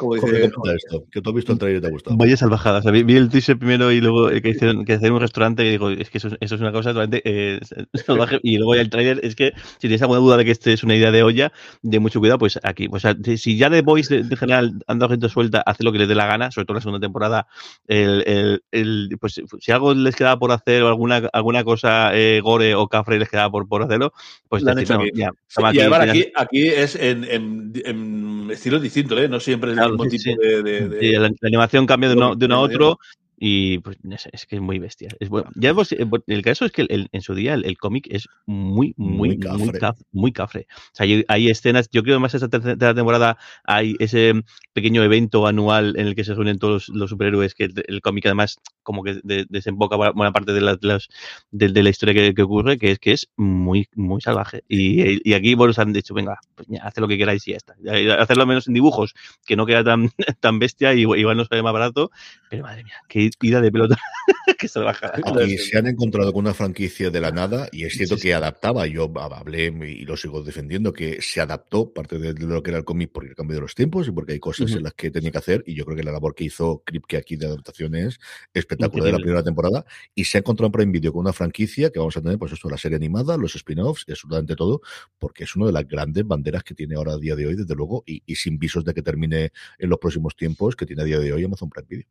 [0.00, 2.16] Como dice, esto, que tú has visto el trailer y te ha gustado.
[2.16, 2.78] Vaya salvajada.
[2.78, 5.64] O sea, vi, vi el teaser primero y luego que hicieron que hicieron un restaurante
[5.66, 7.60] y digo, es que eso, es- eso es una cosa totalmente eh,
[8.06, 8.40] salvaje.
[8.42, 10.82] Y luego ya el trailer es que si tienes alguna duda de que este es
[10.82, 12.88] una idea de olla, de mucho cuidado, pues aquí.
[12.90, 15.98] O sea, si- ya The Voice de, de general anda gente suelta, hace lo que
[15.98, 17.46] les dé la gana, sobre todo en la segunda temporada,
[17.86, 22.40] el, el, el- pues si algo les quedaba por hacer o alguna, alguna cosa eh,
[22.42, 24.12] gore o cafre les quedaba por, por hacerlo,
[24.48, 25.10] pues han decir, hecho no, aquí.
[25.14, 25.30] ya,
[25.74, 29.28] y además tienes- aquí, aquí es en, en, en estilos distintos, ¿eh?
[29.28, 30.36] No siempre Claro, mismo sí, tipo sí.
[30.46, 32.98] de, de- de- Sí, la, la animación cambia de uno, de uno a otro
[33.42, 35.08] y pues sé, es que es muy bestia.
[35.18, 35.50] Es bueno.
[35.56, 38.28] Ya hemos- eh, el caso es que el- en su día el, el cómic es
[38.44, 39.80] muy, muy, Muy muy, cafre.
[39.80, 40.66] caf- muy cafre.
[40.70, 44.34] O sea, hay, hay escenas, yo creo que más esta tercera temporada hay ese
[44.74, 48.02] pequeño evento anual en el que se reúnen todos los, los superhéroes, que el, el
[48.02, 51.08] cómic además como que de- desemboca buena- parte de la, de las-
[51.50, 54.64] de, de la historia que, que ocurre, que es que es muy, muy salvaje.
[54.68, 57.56] Y, y aquí bueno, han dicho, venga, pues ya, haced lo que queráis y ya
[57.56, 57.74] está.
[58.20, 59.14] Hacerlo menos en dibujos,
[59.46, 60.10] que no queda tan,
[60.40, 62.10] tan bestia y igual no sale más barato,
[62.50, 63.98] pero madre mía, qué ida de pelota,
[64.58, 65.14] qué salvajada.
[65.24, 68.86] Aquí se han encontrado con una franquicia de la nada y es cierto que adaptaba,
[68.86, 72.84] yo hablé y lo sigo defendiendo, que se adaptó parte de lo que era el
[72.84, 75.30] cómic por el cambio de los tiempos y porque hay cosas en las que tenía
[75.30, 78.18] que hacer y yo creo que la labor que hizo Kripke aquí de adaptación es
[78.54, 81.90] espectacular de la primera temporada y se ha encontrado en Prime Video con una franquicia
[81.90, 84.80] que vamos a tener pues esto, la serie animada, los spin-offs, absolutamente todo,
[85.18, 87.74] porque es una de las grandes banderas que tiene ahora a día de hoy, desde
[87.74, 91.04] luego, y, y sin visos de que termine en los próximos tiempos, que tiene a
[91.04, 92.06] día de hoy Amazon Prime Video.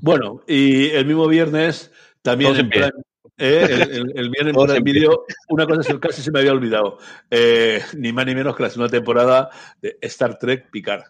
[0.00, 1.90] Bueno, y el mismo viernes
[2.22, 2.70] también en
[3.38, 4.82] eh, el, el- el viernes en Todos.
[4.82, 6.98] Video, una cosa que casi se me había olvidado,
[7.30, 9.50] eh, ni más ni menos que la segunda temporada
[9.80, 11.02] de Star Trek Picard,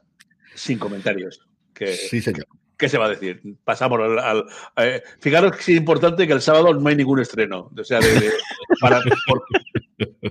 [0.55, 1.41] sin comentarios.
[1.75, 2.47] Que, Sí, señor.
[2.77, 3.41] ¿Qué se va a decir?
[3.65, 4.19] Pasamos al...
[4.19, 4.47] al-
[4.79, 7.71] eh, fijaros que es importante que el sábado no hay ningún estreno.
[7.79, 8.33] O sea, de, de-
[8.81, 9.45] para, por-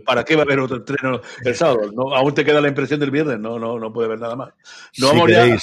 [0.05, 1.91] ¿para qué va a haber otro estreno el sábado?
[1.93, 4.49] No, aún te queda la impresión del viernes, no, no, no puede haber nada más.
[4.97, 5.61] No si vamos ya- queréis,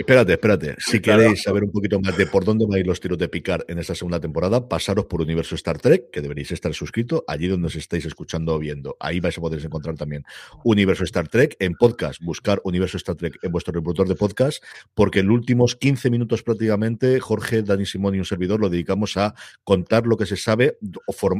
[0.00, 0.74] espérate, espérate.
[0.78, 1.20] Si Claro.
[1.22, 3.64] queréis saber un poquito más de por dónde van a ir los tiros de picar
[3.68, 7.66] en esta segunda temporada, pasaros por Universo Star Trek, que deberéis estar suscrito allí donde
[7.66, 8.96] os estéis escuchando o viendo.
[9.00, 10.24] Ahí vais a poder encontrar también
[10.64, 12.22] Universo Star Trek en podcast.
[12.22, 14.62] Buscar Universo Star Trek en vuestro reproductor de podcast,
[14.94, 19.16] porque en los últimos 15 minutos prácticamente, Jorge, Dani Simón y un servidor lo dedicamos
[19.16, 19.34] a
[19.64, 20.78] contar lo que se sabe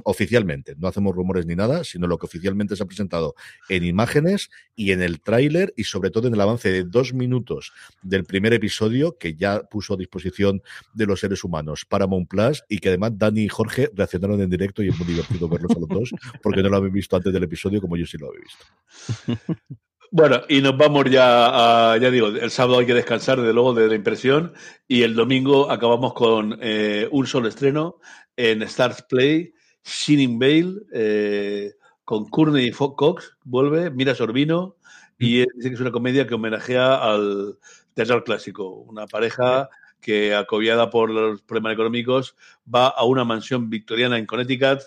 [0.05, 0.75] oficialmente.
[0.79, 3.35] No hacemos rumores ni nada, sino lo que oficialmente se ha presentado
[3.69, 7.73] en imágenes y en el tráiler y sobre todo en el avance de dos minutos
[8.03, 12.79] del primer episodio que ya puso a disposición de los seres humanos Paramount Plus y
[12.79, 15.89] que además Dani y Jorge reaccionaron en directo y es muy divertido verlos a los
[15.89, 16.11] dos
[16.43, 19.57] porque no lo habéis visto antes del episodio como yo sí lo había visto.
[20.13, 23.75] Bueno, y nos vamos ya a, ya digo, el sábado hay que descansar, desde luego,
[23.75, 24.55] de la impresión,
[24.89, 28.01] y el domingo acabamos con eh, un solo estreno
[28.37, 31.75] en Stars Play, Shining Bale, eh,
[32.05, 34.75] con Courtney Fo- Cox, vuelve, Mira Sorbino,
[35.17, 37.59] y dice que es una comedia que homenajea al
[37.95, 39.69] teatro clásico, una pareja
[40.01, 42.37] que, acobiada por los problemas económicos,
[42.73, 44.81] va a una mansión victoriana en Connecticut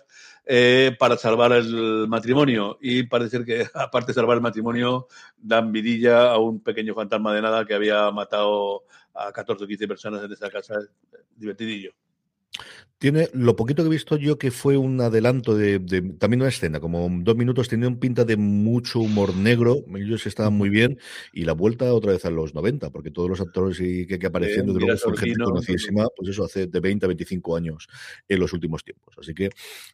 [0.46, 2.78] eh, para salvar el matrimonio.
[2.82, 7.34] Y parece ser que, aparte de salvar el matrimonio, dan vidilla a un pequeño fantasma
[7.34, 8.84] de nada que había matado
[9.14, 10.76] a 14 o 15 personas en esa casa.
[11.36, 11.94] Divertidillo.
[13.04, 16.48] Tiene lo poquito que he visto yo que fue un adelanto de, de- también una
[16.48, 20.98] escena, como dos minutos, tenía un pinta de mucho humor negro, ellos estaban muy bien,
[21.34, 24.28] y la vuelta otra vez a los 90, porque todos los actores y que, que
[24.28, 27.90] aparecían, desde Mira luego fue gente conocidísima, pues eso hace de 20 a 25 años
[28.30, 29.14] en los últimos tiempos.
[29.20, 29.50] Así que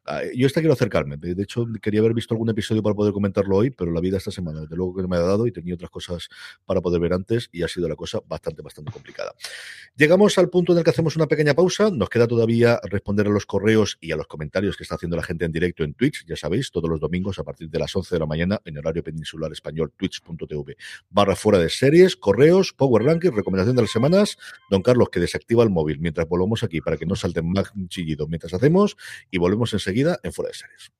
[0.05, 1.17] ah, yo esta quiero acercarme.
[1.17, 4.29] De hecho, quería haber visto algún episodio para poder comentarlo hoy, pero la vida esta
[4.29, 6.29] semana, desde luego que no me ha dado y tenía otras cosas
[6.63, 9.33] para poder ver antes y ha sido la cosa bastante, bastante complicada.
[9.95, 11.89] Llegamos al punto en el que hacemos una pequeña pausa.
[11.89, 15.23] Nos queda todavía responder a los correos y a los comentarios que está haciendo la
[15.23, 16.25] gente en directo en Twitch.
[16.27, 19.01] Ya sabéis, todos los domingos a partir de las 11 de la mañana en horario
[19.03, 20.75] peninsular español, twitch.tv.
[21.09, 24.37] Barra fuera de series, correos, power ranking, recomendación de las semanas.
[24.69, 28.27] Don Carlos, que desactiva el móvil mientras volvamos aquí para que no salten más chillidos
[28.27, 28.97] mientras hacemos
[29.31, 30.91] y volvemos enseguida en fuera de series.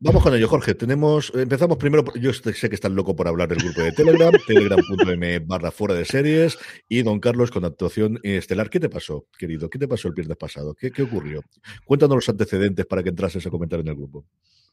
[0.00, 0.74] Vamos, con ello, Jorge.
[0.74, 5.38] Tenemos, empezamos primero, yo sé que estás loco por hablar del grupo de Telegram, telegram.m
[5.40, 8.70] barra fuera de series, y don Carlos con actuación estelar.
[8.70, 9.70] ¿Qué te pasó, querido?
[9.70, 10.74] ¿Qué te pasó el viernes pasado?
[10.74, 11.42] ¿Qué, qué ocurrió?
[11.84, 14.26] Cuéntanos los antecedentes para que entrases a comentar en el grupo.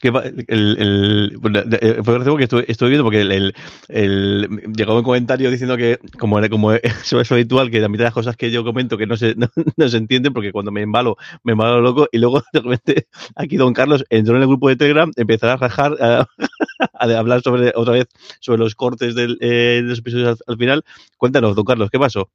[0.01, 1.39] que el, el,
[1.81, 3.55] eh, fue que estuve, estuve viendo porque el,
[3.89, 8.07] el- llegó un comentario diciendo que como como eso es habitual que la mitad de
[8.07, 10.83] las cosas que yo comento que no se no, no se entienden porque cuando me
[10.83, 14.69] embalo me embalo loco y luego de repente aquí don Carlos entró en el grupo
[14.69, 16.27] de Telegram empezó a rajar a,
[16.99, 18.07] a hablar sobre otra vez
[18.41, 20.85] sobre los cortes del, eh, de los episodios al, al final
[21.17, 22.31] cuéntanos don Carlos qué pasó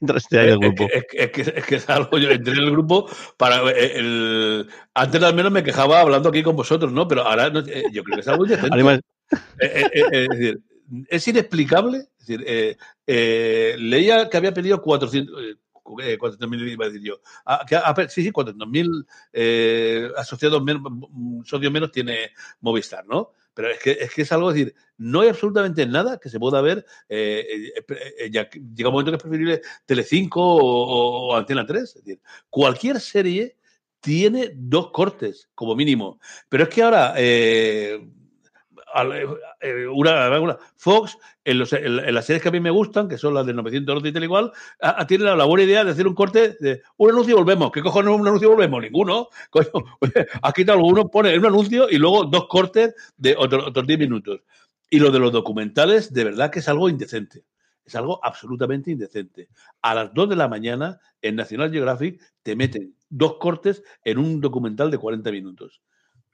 [0.00, 2.60] entraste ahí al Es grupo es, es, que, es que es algo, yo entré en
[2.60, 3.70] el grupo para.
[3.70, 7.06] eh, El, antes al menos me quejaba hablando aquí con vosotros, ¿no?
[7.08, 8.44] Pero ahora no- eh, yo creo que es algo.
[8.70, 9.00] Además,
[9.60, 10.60] Eh, eh, eh, es decir,
[11.08, 11.98] es inexplicable.
[12.18, 12.76] Es decir,
[13.78, 15.40] leía que había pedido 400.
[15.42, 15.54] eh,
[16.02, 17.20] eh, 400.000 iba a decir yo.
[17.44, 20.82] Ah, que ha- sí, sí, 400.000 eh, asociados menos,
[21.44, 23.32] socios menos tiene Movistar, ¿no?
[23.54, 26.38] Pero es que, es que es algo, es decir, no hay absolutamente nada que se
[26.38, 26.84] pueda ver.
[27.08, 27.72] eh,
[28.18, 31.82] eh, ya llega un momento que es preferible Telecinco o, o, o Antena 3.
[31.82, 33.56] Es decir, cualquier serie
[34.00, 36.18] tiene dos cortes, como mínimo.
[36.48, 38.00] Pero es que ahora, eh,
[38.92, 39.12] al-
[39.60, 43.46] eh, una, Fox, en, los- las series que a mí me gustan, que son las
[43.46, 44.52] de 911 y tal igual,
[45.06, 47.70] tiene la, buena idea de hacer un corte de un anuncio y volvemos.
[47.72, 48.82] ¿Qué cojones un anuncio y volvemos?
[48.82, 49.28] Ninguno.
[49.50, 49.68] Coño,
[50.42, 54.40] has quitado alguno, pone un anuncio y luego dos cortes de otro- otros 10 minutos.
[54.88, 57.44] Y lo de los documentales, de verdad que es algo indecente.
[57.84, 59.48] Es algo absolutamente indecente.
[59.82, 64.40] A las 2 de la mañana, en National Geographic, te meten dos cortes en un
[64.40, 65.82] documental de 40 minutos.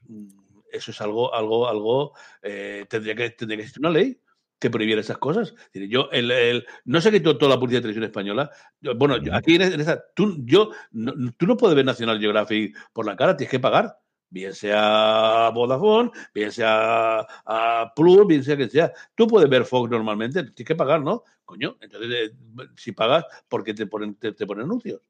[0.06, 0.28] Mm,
[0.72, 2.12] Eso es algo, algo, algo.
[2.42, 4.20] eh, tendría, que, tendría que existir una ley
[4.58, 5.54] que prohibiera esas cosas.
[5.72, 8.50] Yo, el, el- no sé qué to- toda la publicidad de televisión española.
[8.96, 10.02] bueno, yo- aquí en, esa.
[10.14, 13.98] Tú, yo, no, tú no puedes ver National Geographic por la cara, tienes que pagar.
[14.28, 18.92] Bien sea Vodafone, bien sea a Plus, bien sea que sea.
[19.14, 21.22] Tú puedes ver Fox normalmente, tienes que pagar, ¿no?
[21.44, 22.36] Coño, entonces eh,
[22.76, 25.00] si pagas, ¿por qué te ponen, te ponen anuncios?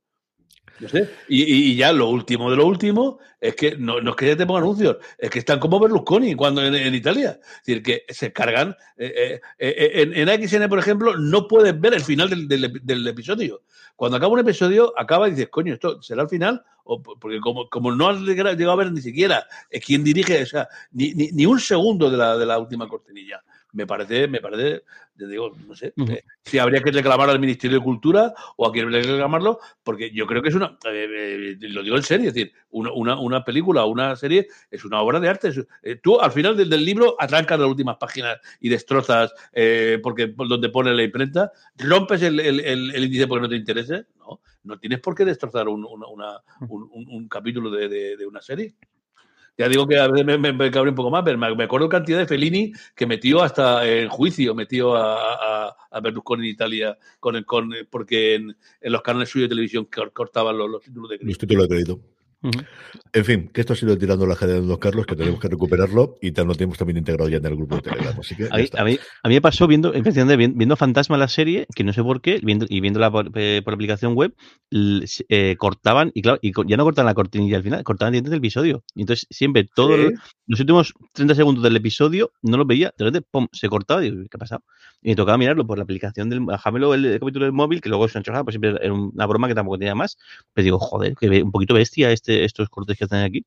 [1.29, 4.47] Y, ya lo último de lo último es que no, no es que ya te
[4.47, 7.39] pongan anuncios, es que están como Berlusconi cuando en, Italia.
[7.41, 8.77] Es decir, que se cargan.
[8.97, 13.63] eh, eh, eh, en, en por ejemplo, no puedes ver el final del, del- episodio.
[13.95, 16.63] Cuando acaba un episodio, acaba y dices, coño, ¿esto será el final?
[16.85, 19.47] O, porque como, como no has llegado a ver ni siquiera
[19.85, 23.43] quién dirige, o sea, ni, ni, ni un segundo de la, de la última cortinilla.
[23.77, 24.85] Me parece, me parece,
[25.19, 28.73] te digo, no sé, eh, si habría que reclamar al Ministerio de Cultura o a
[28.73, 32.03] quién habría que reclamarlo, porque yo creo que es una, eh, eh, lo digo en
[32.03, 35.49] serio, es decir, una, una, una película o una serie es una obra de arte.
[35.49, 39.99] Es- eh, tú al final del, del libro arrancas las últimas páginas y destrozas eh,
[40.03, 43.57] porque por donde pone la imprenta, rompes el, el- el- el índice porque no te
[43.57, 48.17] interese, no, no tienes por qué destrozar un, una- un- un- un capítulo de, de-
[48.17, 48.75] de una serie.
[49.59, 51.89] Ya digo que a veces me, me, cabré un poco más, pero me, me acuerdo
[51.89, 57.47] cantidad de Fellini que metió hasta en juicio, metió a, Berlusconi en Italia con, el-
[57.47, 61.21] con, porque en, los canales suyos de televisión cor- cortaban los, los títulos de Los
[61.23, 61.41] crédito.
[61.47, 62.01] títulos de crédito.
[63.13, 65.49] En fin, que esto ha sido tirando la general de Don Carlos, que tenemos que
[65.49, 68.15] recuperarlo y tal, lo tenemos también integrado ya en el grupo de Telegram.
[68.19, 71.17] Así que ya A mí, a, mí, a mí me pasó viendo, viendo, viendo Fantasma
[71.17, 74.35] la serie, que no sé por qué, viendo, y viéndola por, eh, por aplicación web,
[75.29, 78.41] eh, cortaban, y claro, y ya no cortaban la cortinilla al final, cortaban directamente el
[78.41, 78.85] episodio.
[78.95, 80.15] Y entonces siempre, todos Sí.
[80.47, 84.11] los últimos 30 segundos del episodio, no los veía, de repente, pum, se cortaba, y
[84.11, 84.63] digo, ¿qué ha pasado?
[85.03, 87.89] Y me tocaba mirarlo por la aplicación del, bajámelo el, el capítulo del móvil, que
[87.89, 90.17] luego es una chorrada, pues siempre era una broma que tampoco tenía más.
[90.53, 93.45] Pero digo, joder, que un poquito bestia este, estos cortes que hacen aquí.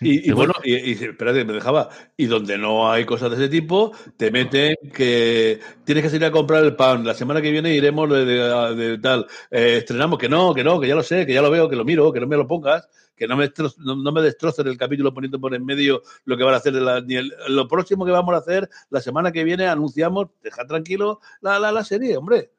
[0.00, 1.88] Y, y Pero bueno, y, y espérate, me dejaba.
[2.16, 6.32] Y donde no hay cosas de ese tipo, te meten que tienes que salir a
[6.32, 7.04] comprar el pan.
[7.04, 9.26] La semana que viene iremos de, de- de tal.
[9.50, 11.76] Eh, estrenamos que no, que no, que ya lo sé, que ya lo veo, que
[11.76, 14.76] lo miro, que no me lo pongas, que no me, no, no me destrocen el
[14.76, 16.72] capítulo poniendo por en medio lo que van a hacer.
[16.74, 20.66] la- ni el- lo próximo que vamos a hacer, la semana que viene anunciamos, deja
[20.66, 22.50] tranquilo la, la, la serie, hombre.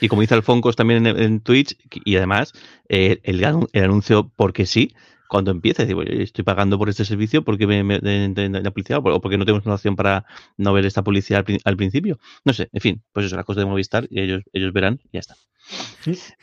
[0.00, 2.52] Y como dice Alfoncos también en, en Twitch, y además
[2.88, 4.94] eh, el, anu- el anuncio porque sí,
[5.28, 9.00] cuando empieza, digo, "Oye, estoy pagando por este servicio porque me, me- de, la publicidad
[9.04, 10.24] o porque no tenemos una opción para
[10.56, 12.18] no ver esta publicidad al, al principio.
[12.44, 15.08] No sé, en fin, pues eso, las cosas de Movistar y ellos, ellos verán y
[15.14, 15.34] ya está.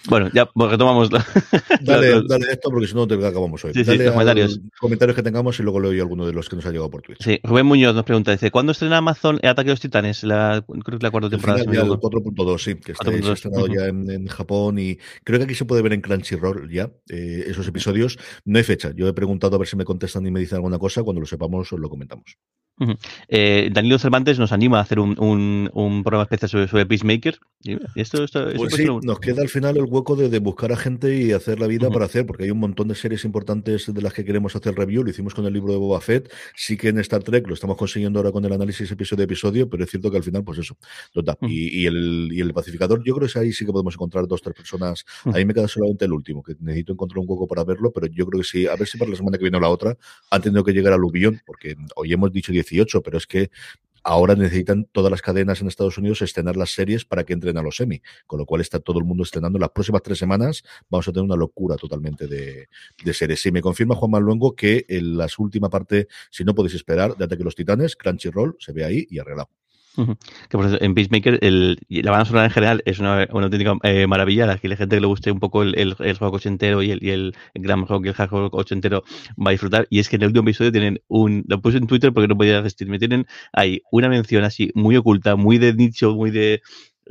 [0.10, 1.26] Bueno, ya pues, retomamos la,
[1.82, 3.74] Dale, la- dale esto porque si no te acabamos hoy.
[3.74, 4.58] Sí, sí, dale los comentarios.
[4.60, 6.90] los comentarios que tengamos y luego leo yo alguno de los que nos ha llegado
[6.90, 7.24] por Twitch.
[7.24, 10.24] Sí, Rubén Muñoz nos pregunta, dice, ¿cuándo estrena Amazon el Ataque de los Titanes?
[10.24, 11.60] La, creo que la cuarta temporada.
[11.60, 12.56] final si no me ya el equivoco.
[12.56, 13.74] 4.2, sí, que está 4.2, estrenado ujú.
[13.74, 17.46] ya en, en Japón y creo que aquí se puede ver en Crunchyroll ya eh,
[17.48, 18.18] esos episodios.
[18.46, 18.92] No hay fecha.
[18.96, 21.02] Yo he preguntado a ver si me contestan y me dicen alguna cosa.
[21.04, 22.38] Cuando lo sepamos, os lo comentamos.
[23.30, 27.40] Eh, Danilo Cervantes nos anima a hacer un, un, un programa especial sobre, sobre Peacemaker.
[27.96, 30.78] Esto, esto, esto Pues sí, un- nos queda al final el hueco de, buscar a
[30.78, 34.02] gente y hacer la vida para hacer, porque hay un montón de series importantes de
[34.02, 35.04] las que queremos hacer review.
[35.04, 36.32] Lo hicimos con el libro de Boba Fett.
[36.56, 39.70] Sí que en Star Trek lo estamos consiguiendo ahora con el análisis episodio a episodio,
[39.70, 40.78] pero es cierto que al final, pues eso,
[41.12, 41.38] total.
[41.42, 44.56] y, el, y el pacificador, yo creo que ahí sí que podemos encontrar dos, tres
[44.56, 45.06] personas.
[45.26, 48.08] A mí me queda solamente el último, que necesito encontrar un hueco para verlo, pero
[48.08, 48.68] yo creo que sí.
[48.68, 49.98] A ver si para la semana que viene o la otra
[50.32, 53.50] han tenido que llegar al Lubión, porque hoy hemos dicho 18, pero es que
[54.06, 57.64] ahora necesitan todas las cadenas en Estados Unidos estrenar las series para que entren a
[57.64, 59.58] los semi, con lo cual está todo el mundo estrenando.
[59.58, 62.68] Las próximas tres semanas vamos a tener una locura totalmente de,
[63.14, 63.46] series.
[63.48, 67.38] Y me confirma Juan Manuel que en la última parte, si no podéis esperar, de
[67.38, 69.50] que los Titanes, Crunchyroll, se ve ahí y arreglado.
[69.96, 73.74] Que por eso, en Peacemaker el, la banda sonora en general es una, una auténtica
[73.84, 74.46] eh, maravilla.
[74.46, 77.10] La gente que le guste un poco el, el, el rock ochentero y el, y
[77.10, 77.34] el
[77.88, 79.04] rock y el hard rock ochentero
[79.38, 79.88] va a disfrutar.
[79.90, 81.44] Y es que en el último episodio tienen un.
[81.48, 83.00] Lo puse en Twitter porque no podía resistirme.
[83.00, 86.62] Tienen ahí una mención así muy oculta, muy de nicho, muy de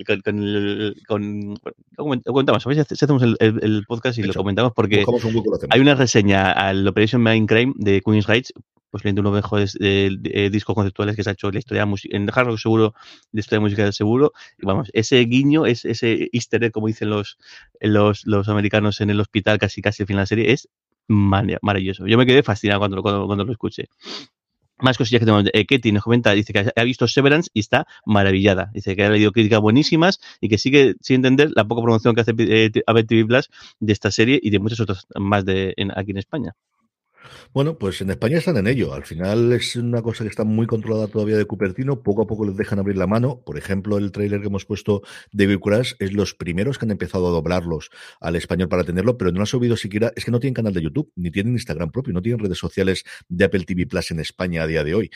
[0.07, 1.57] con, con,
[1.97, 5.05] con lo comentamos, a ver si hacemos el, el, podcast y lo comentamos porque
[5.71, 8.53] hay una reseña al Operation Mind Crime de Queen's Heights
[8.95, 11.85] posiblemente uno de los mejores eh, discos conceptuales que se ha hecho en la historia
[12.11, 12.95] en hard rock seguro,
[13.33, 14.33] de historia musical seguro.
[14.57, 17.37] Y vamos, ese guiño, es, ese easter egg, como dicen los,
[17.81, 20.69] los, los americanos en el hospital casi casi al final de la serie, es
[21.09, 22.07] maravilloso.
[22.07, 23.89] Yo me quedé fascinado cuando, cuando, cuando lo escuché.
[24.79, 25.45] Más cosillas que tenemos.
[25.53, 28.71] Eh, Ketty nos comenta, dice que ha visto Severance y está maravillada.
[28.75, 32.23] Dice que ha leído críticas buenísimas y que sigue sin entender la poca promoción que
[32.23, 33.51] hace eh, TV Plus
[33.81, 36.55] de esta serie y de muchas otras más de aquí en España.
[37.53, 38.95] Bueno, pues en España están en ello.
[38.95, 42.03] Al final es una cosa que está muy controlada todavía de Cupertino.
[42.03, 43.41] Poco a poco les dejan abrir la mano.
[43.45, 45.03] Por ejemplo, el tráiler que hemos puesto
[45.33, 49.33] de Crash es los primeros que han empezado a doblarlos al español para tenerlo, pero
[49.33, 50.13] no han subido siquiera.
[50.17, 53.05] Es que no tienen canal de YouTube, ni tienen Instagram propio, no tienen redes sociales
[53.29, 55.11] de Apple TV Plus en España a día de hoy.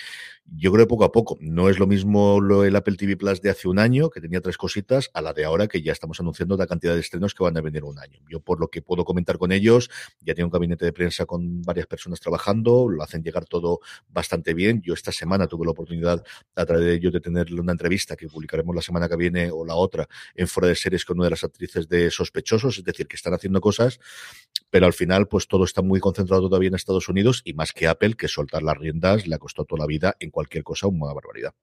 [0.46, 1.36] Yo creo que poco a poco.
[1.40, 4.40] No es lo mismo lo, el Apple TV Plus de hace un año, que tenía
[4.40, 7.44] tres cositas, a la de ahora, que ya estamos anunciando la cantidad de estrenos que
[7.44, 8.20] van a venir un año.
[8.30, 9.90] Yo, por lo que puedo comentar con ellos,
[10.20, 14.54] ya tengo un gabinete de prensa con varias personas trabajando, lo hacen llegar todo bastante
[14.54, 14.80] bien.
[14.82, 16.24] Yo esta semana tuve la oportunidad,
[16.54, 19.64] a través de ello, de tener una entrevista que publicaremos la semana que viene o
[19.64, 23.06] la otra en Fuera de Series con una de las actrices de Sospechosos, es decir,
[23.06, 23.98] que están haciendo cosas,
[24.70, 27.86] pero al final, pues todo está muy concentrado todavía en Estados Unidos y más que
[27.86, 31.12] Apple, que soltar las riendas le ha costado toda la vida en cualquier cosa una
[31.12, 31.54] barbaridad.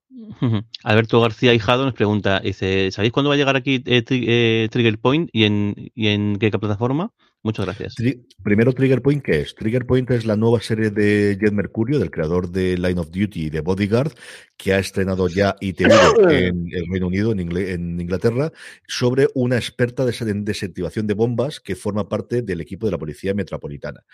[0.82, 4.98] Alberto García Hijado nos pregunta, dice, ¿sabéis cuándo va a llegar aquí eh, eh, Trigger
[4.98, 7.12] Point y en qué plataforma?
[7.42, 7.94] Muchas gracias.
[8.42, 9.54] primero, Trigger Point, ¿qué es?
[9.54, 13.46] Trigger Point es la nueva serie de Jet Mercurio, del creador de Line of Duty
[13.46, 14.12] y de Bodyguard,
[14.56, 15.90] que ha estrenado ya ITV
[16.30, 18.52] en el Reino Unido, en, en, Inglaterra,
[18.88, 20.12] sobre una experta de
[20.42, 24.04] desactivación de bombas que forma parte del equipo de la Policía Metropolitana.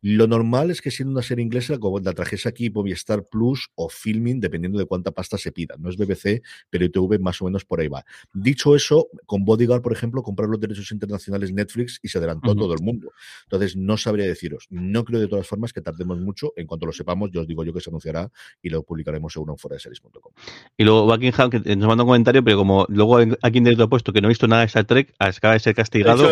[0.00, 3.88] Lo normal es que siendo una serie inglesa, como la trajese aquí Movistar Plus o
[3.88, 5.74] Filming, dependiendo de cuánta pasta se pida.
[5.78, 8.04] No es BBC, pero ITV más o menos por ahí va.
[8.32, 12.74] Dicho eso, con Bodyguard, por ejemplo, comprar los derechos internacionales Netflix y se adelantó todo
[12.74, 13.12] el mundo.
[13.44, 14.66] Entonces, no sabría deciros.
[14.70, 16.52] No creo de todas formas que tardemos mucho.
[16.56, 18.30] En cuanto lo sepamos, yo os digo yo que se anunciará
[18.62, 20.32] y lo publicaremos seguro en foraseries.com.
[20.76, 23.88] Y luego Buckingham, que nos manda un comentario, pero como luego aquí en directo ha
[23.88, 26.28] puesto que no ha visto nada de Star Trek, acaba de ser castigado.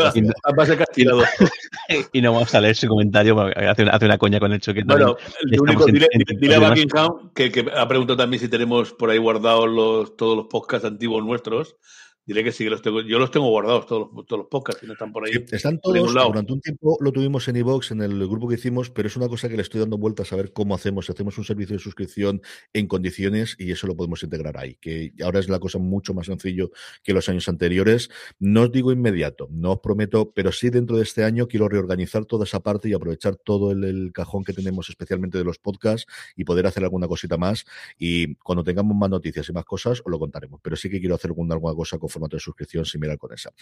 [0.79, 1.23] castigado.
[2.13, 4.75] y no vamos a leer su comentario, hace una, hace una coña con el hecho
[4.75, 5.17] que Bueno,
[5.51, 9.19] el único, dile, dile, a Buckingham que, que, ha preguntado también si tenemos por ahí
[9.19, 11.77] guardados los, todos los podcasts antiguos nuestros
[12.27, 14.81] Diré que sí, que los tengo, yo los tengo guardados, todos los, todos los podcasts,
[14.81, 15.33] que no están por ahí.
[15.53, 19.07] están todos, durante un tiempo lo tuvimos en iVox, en el grupo que hicimos, pero
[19.07, 21.45] es una cosa que le estoy dando vueltas a ver cómo hacemos, si hacemos un
[21.45, 25.61] servicio de suscripción en condiciones y eso lo podemos integrar ahí, que ahora es la
[25.61, 26.73] cosa mucho más sencillo
[27.05, 28.11] que los años anteriores.
[28.41, 32.25] No os digo inmediato, no os prometo, pero sí dentro de este año quiero reorganizar
[32.25, 36.11] toda esa parte y aprovechar todo el, el cajón que tenemos, especialmente de los podcasts,
[36.35, 37.67] y poder hacer alguna cosita más.
[37.99, 40.61] Y cuando tengamos más noticias y más cosas, os lo contaremos.
[40.61, 43.53] Pero sí que quiero hacer alguna, alguna cosa con formato de suscripción similar con esa.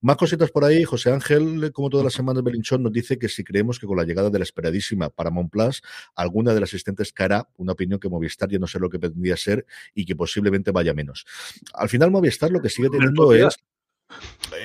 [0.00, 0.84] Más cositas por ahí.
[0.84, 4.04] José Ángel, como todas las semanas, Belinchón nos dice que si creemos que con la
[4.04, 5.82] llegada de la esperadísima Paramount Plus,
[6.14, 9.36] alguna de las asistentes caerá, una opinión que Movistar ya no sé lo que pretendía
[9.36, 11.26] ser y que posiblemente vaya menos.
[11.72, 13.58] Al final, Movistar lo que sigue teniendo es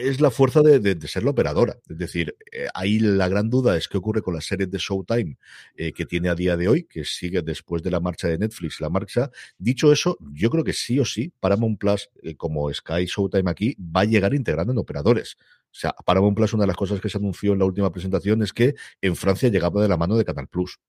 [0.02, 1.78] es la fuerza de, ser la operadora.
[1.88, 5.38] Es decir, eh, ahí la gran duda es qué ocurre con la serie de Showtime
[5.76, 8.80] eh, que tiene a día de hoy, que sigue después de la marcha de Netflix,
[8.82, 9.32] la marcha.
[9.58, 13.76] Dicho eso, yo creo que sí o sí, Paramount Plus, eh, como Sky Showtime aquí,
[13.80, 15.38] va a llegar integrando en operadores.
[15.72, 18.42] O sea, Paramount Plus, una de las cosas que se anunció en la última presentación
[18.42, 20.80] es que en Francia llegaba de la mano de Canal Plus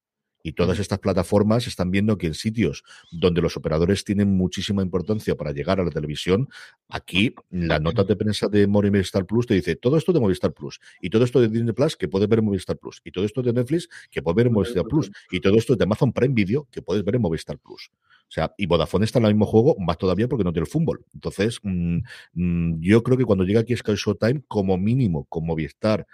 [0.43, 5.35] Y todas estas plataformas están viendo que en sitios donde los operadores tienen muchísima importancia
[5.37, 6.49] para llegar a la televisión,
[6.89, 10.81] aquí la nota de prensa de Movistar Plus te dice todo esto de Movistar Plus
[11.01, 13.43] y todo esto de Disney Plus que puedes ver en Movistar Plus y todo esto
[13.43, 16.69] de Netflix que puedes ver en Movistar Plus y todo esto de Amazon Prime Video
[16.71, 17.91] que puedes ver en Movistar Plus.
[18.31, 20.71] O sea, y Vodafone está en el mismo juego, más todavía porque no tiene el
[20.71, 21.05] fútbol.
[21.13, 21.99] Entonces, mm,
[22.35, 26.07] mm, yo creo que cuando llega aquí Sky Showtime, como mínimo, con Movistar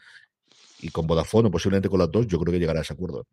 [0.81, 3.27] y con Vodafone, o posiblemente con las dos, yo creo que llegará a ese acuerdo.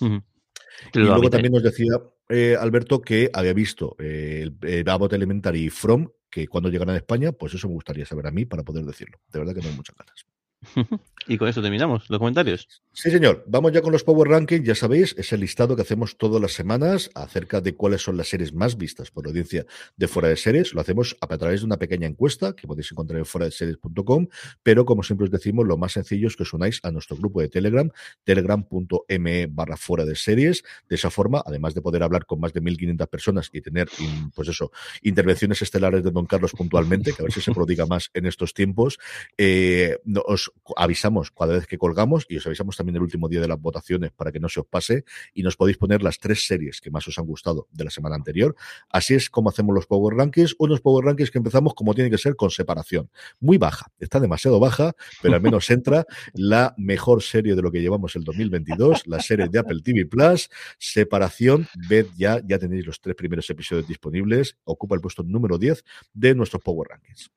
[0.00, 5.70] Y luego también nos decía eh, Alberto que había visto eh, el, Abbott Elementary y
[5.70, 8.84] From, que cuando llegarán a España, pues eso me gustaría saber a mí para poder
[8.84, 9.18] decirlo.
[9.28, 10.26] De verdad que no hay muchas ganas.
[11.28, 12.68] y con eso terminamos los comentarios.
[12.92, 13.44] Sí, señor.
[13.46, 14.66] Vamos ya con los Power Rankings.
[14.66, 18.28] Ya sabéis, es el listado que hacemos todas las semanas acerca de cuáles son las
[18.28, 20.74] series más vistas por la audiencia de Fuera de Series.
[20.74, 24.26] Lo hacemos a través de una pequeña encuesta que podéis encontrar en fuera de series.com.
[24.62, 27.40] Pero como siempre os decimos, lo más sencillo es que os unáis a nuestro grupo
[27.40, 27.90] de Telegram,
[28.24, 30.64] telegram.me barra fuera de series.
[30.88, 33.88] De esa forma, además de poder hablar con más de 1.500 personas y tener,
[34.34, 38.10] pues eso, intervenciones estelares de Don Carlos puntualmente, que a ver si se prodiga más
[38.14, 38.98] en estos tiempos,
[39.36, 43.48] eh, os avisamos cada vez que colgamos y os avisamos también el último día de
[43.48, 46.80] las votaciones para que no se os pase y nos podéis poner las tres series
[46.80, 48.54] que más os han gustado de la semana anterior.
[48.90, 52.18] Así es como hacemos los Power Rankings, unos Power Rankings que empezamos como tiene que
[52.18, 53.10] ser con separación.
[53.40, 54.92] Muy baja, está demasiado baja,
[55.22, 59.48] pero al menos entra la mejor serie de lo que llevamos el 2022, la serie
[59.48, 64.94] de Apple TV Plus, separación, ved ya, ya tenéis los tres primeros episodios disponibles, ocupa
[64.94, 67.30] el puesto número 10 de nuestros Power Rankings.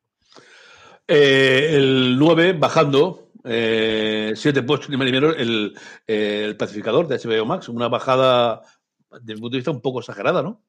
[1.07, 5.73] Eh, el 9 bajando, eh, siete puestos ni menos el,
[6.07, 8.61] eh, el pacificador de HBO Max, una bajada
[9.09, 10.63] desde mi punto de vista un poco exagerada, ¿no?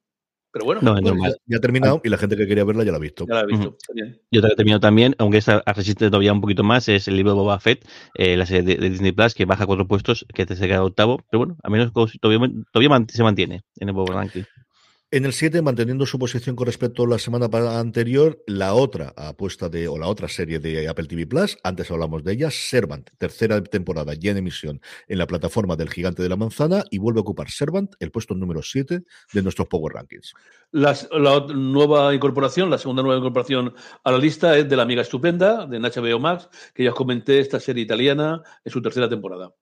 [0.53, 2.99] Pero bueno, No, ya, ya ha terminado y la gente que quería verla ya la
[2.99, 3.25] ha visto.
[3.27, 3.75] ya la he visto.
[3.95, 4.21] Bien.
[4.31, 7.33] Yo te he terminado también, aunque esta resiste todavía un poquito más, es el libro
[7.33, 10.45] de Boba Fett, eh, la serie de, de Disney Plus, que baja cuatro puestos, que
[10.45, 14.13] te se queda octavo, pero bueno, al menos todavía, todavía se mantiene en el Power
[14.13, 14.43] Ranking.
[15.15, 17.47] En el 7, manteniendo su posición con respecto a la semana
[17.79, 22.25] anterior, la otra apuesta de, o la otra serie de Apple TV Plus, antes hablamos
[22.25, 26.37] de ella, Servant, tercera temporada ya en emisión en la plataforma del Gigante de la
[26.37, 29.03] Manzana y vuelve a ocupar Servant el puesto número 7
[29.35, 30.33] de nuestros Power Rankings.
[30.71, 30.97] La
[31.55, 35.79] nueva incorporación, la segunda nueva incorporación a la lista es de la amiga estupenda, de
[35.79, 39.53] HBO Max, que ya os comenté, esta serie italiana en su tercera temporada.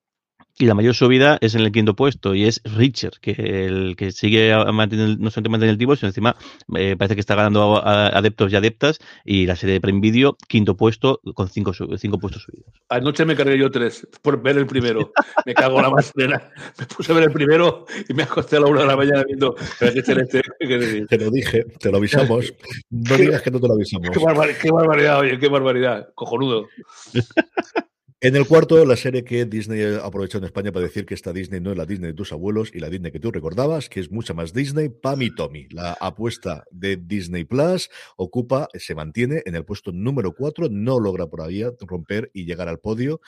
[0.58, 3.30] Y la mayor subida es en el quinto puesto, y es Richard, que
[3.66, 6.36] el que sigue mantener, no solamente mantiene el tiempo, sino encima
[6.76, 10.00] eh, parece que está ganando a- a- adeptos y adeptas, y la serie de Prime
[10.00, 12.66] Video, quinto puesto, con cinco, cinco puestos subidos.
[12.90, 15.12] Anoche me cargué yo tres por ver el primero.
[15.46, 16.50] Me cago en la más plena.
[16.78, 19.24] Me puse a ver el primero y me acosté a la una de la mañana
[19.26, 19.54] viendo.
[19.78, 21.06] Qué decir.
[21.06, 22.52] Te lo dije, te lo avisamos.
[22.90, 24.10] No digas que no te lo avisamos.
[24.10, 26.08] Qué, barbar- qué barbaridad, oye, qué barbaridad.
[26.14, 26.66] Cojonudo.
[28.22, 31.32] En el cuarto, la serie que Disney ha aprovechado en España para decir que esta
[31.32, 33.98] Disney no es la Disney de tus abuelos y la Disney que tú recordabas, que
[33.98, 35.66] es mucha más Disney, Pam y Tommy.
[35.70, 41.28] La apuesta de Disney Plus ocupa, se mantiene en el puesto número 4, no logra
[41.28, 43.22] por ahí romper y llegar al podio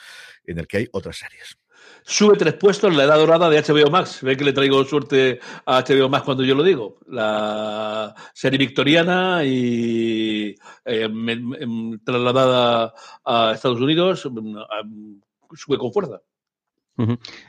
[0.45, 1.57] en el que hay otras series.
[2.05, 4.19] Sube tres puestos en la edad dorada de HBO Max.
[4.21, 6.97] Ve que le traigo suerte a HBO Max cuando yo lo digo.
[7.07, 12.93] La serie victoriana y eh, me- me- trasladada
[13.25, 16.21] a Estados Unidos mm, a- sube con fuerza.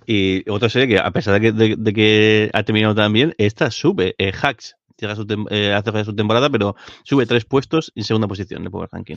[0.07, 3.71] Y otra serie que, a pesar de que, de, de que ha terminado también, esta
[3.71, 4.77] sube, eh, Hacks.
[4.97, 8.71] Llega su tem- eh, hace su temporada, pero sube tres puestos en segunda posición de
[8.71, 9.17] Power Ranking.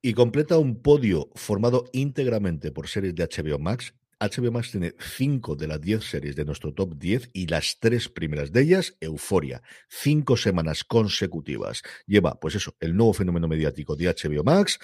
[0.00, 3.92] Y completa un podio formado íntegramente por series de HBO Max.
[4.20, 8.08] HBO Max tiene 5 de las 10 series de nuestro top 10 y las tres
[8.08, 9.62] primeras de ellas, Euforia.
[9.88, 11.82] Cinco semanas consecutivas.
[12.06, 14.78] Lleva, pues eso, el nuevo fenómeno mediático de HBO Max.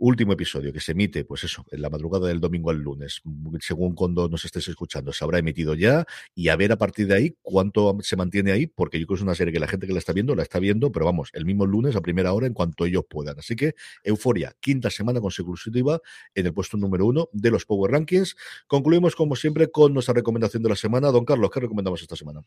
[0.00, 3.20] Último episodio que se emite, pues eso, en la madrugada del domingo al lunes,
[3.60, 7.14] según cuando nos estés escuchando, se habrá emitido ya y a ver a partir de
[7.14, 9.88] ahí cuánto se mantiene ahí, porque yo creo que es una serie que la gente
[9.88, 12.46] que la está viendo, la está viendo, pero vamos, el mismo lunes a primera hora
[12.46, 13.38] en cuanto ellos puedan.
[13.40, 13.74] Así que
[14.04, 16.00] Euforia, quinta semana consecutiva
[16.34, 18.36] en el puesto número uno de los Power Rankings.
[18.68, 21.10] Concluimos, como siempre, con nuestra recomendación de la semana.
[21.10, 22.42] Don Carlos, ¿qué recomendamos esta semana?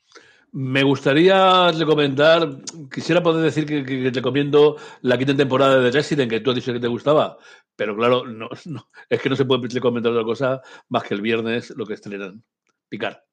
[0.54, 2.62] Me gustaría recomendar,
[2.94, 6.74] quisiera poder decir que, que- recomiendo la quinta temporada de Resident, que tú has dicho
[6.74, 7.38] que te gustaba,
[7.76, 11.22] pero claro, no, no, es que no se puede recomendar otra cosa más que el
[11.22, 12.44] viernes lo que estrenan.
[12.90, 13.24] Picar.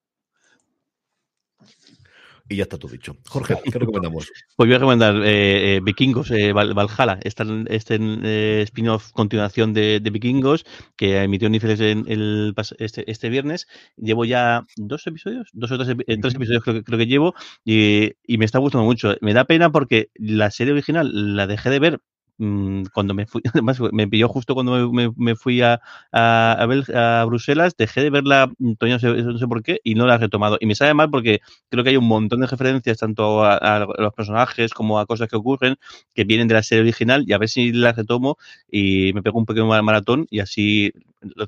[2.50, 3.14] Y ya está todo dicho.
[3.28, 4.30] Jorge, ¿qué recomendamos?
[4.56, 10.00] Pues voy a recomendar eh, eh, Vikingos, eh, Val- Valhalla, este eh, spin-off continuación de,
[10.00, 10.64] de Vikingos
[10.96, 13.66] que emitió Netflix en el, este, este viernes.
[13.96, 17.34] Llevo ya dos episodios, dos o tres, eh, tres episodios creo, que- creo que llevo
[17.66, 19.14] y, y me está gustando mucho.
[19.20, 22.00] Me da pena porque la serie original la dejé de ver
[22.38, 25.80] mm, cuando me fui, además me pilló justo cuando me, me fui a,
[26.12, 30.06] a, a, Bruselas, dejé de verla, mm, no sé, no sé, por qué, y no
[30.06, 30.58] la he retomado.
[30.60, 33.86] Y me sabe mal porque creo que hay un montón de referencias tanto a, a,
[33.98, 35.76] los personajes como a cosas que ocurren
[36.14, 38.38] que vienen de la serie original y a ver si la retomo
[38.70, 40.92] y me pego un pequeño maratón y así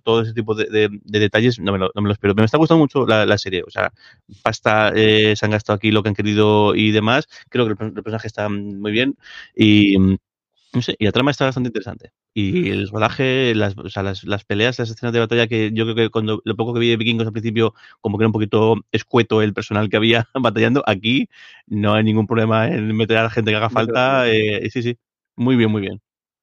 [0.03, 2.35] todo ese tipo de, de, de detalles no me, lo, no me, lo, espero.
[2.35, 3.63] Pero me está gustando mucho la, la serie.
[3.67, 3.93] O sea,
[4.43, 7.29] pasta, eh, se han gastado aquí lo que han querido y demás.
[7.49, 9.17] Creo que el, el personaje está muy bien
[9.57, 9.97] y
[10.73, 12.13] no sé, y la trama está bastante interesante.
[12.33, 15.85] Y el rodaje, las, o sea, las, las, peleas, las escenas de batalla, que yo
[15.85, 18.33] creo que cuando lo poco que vi de vikingos al principio, como que era un
[18.33, 21.29] poquito escueto el personal que había batallando, aquí
[21.67, 24.31] no hay ningún problema en meter a la gente que haga falta.
[24.31, 24.99] Eh, sí, sí,
[25.37, 26.01] muy bien, muy bien.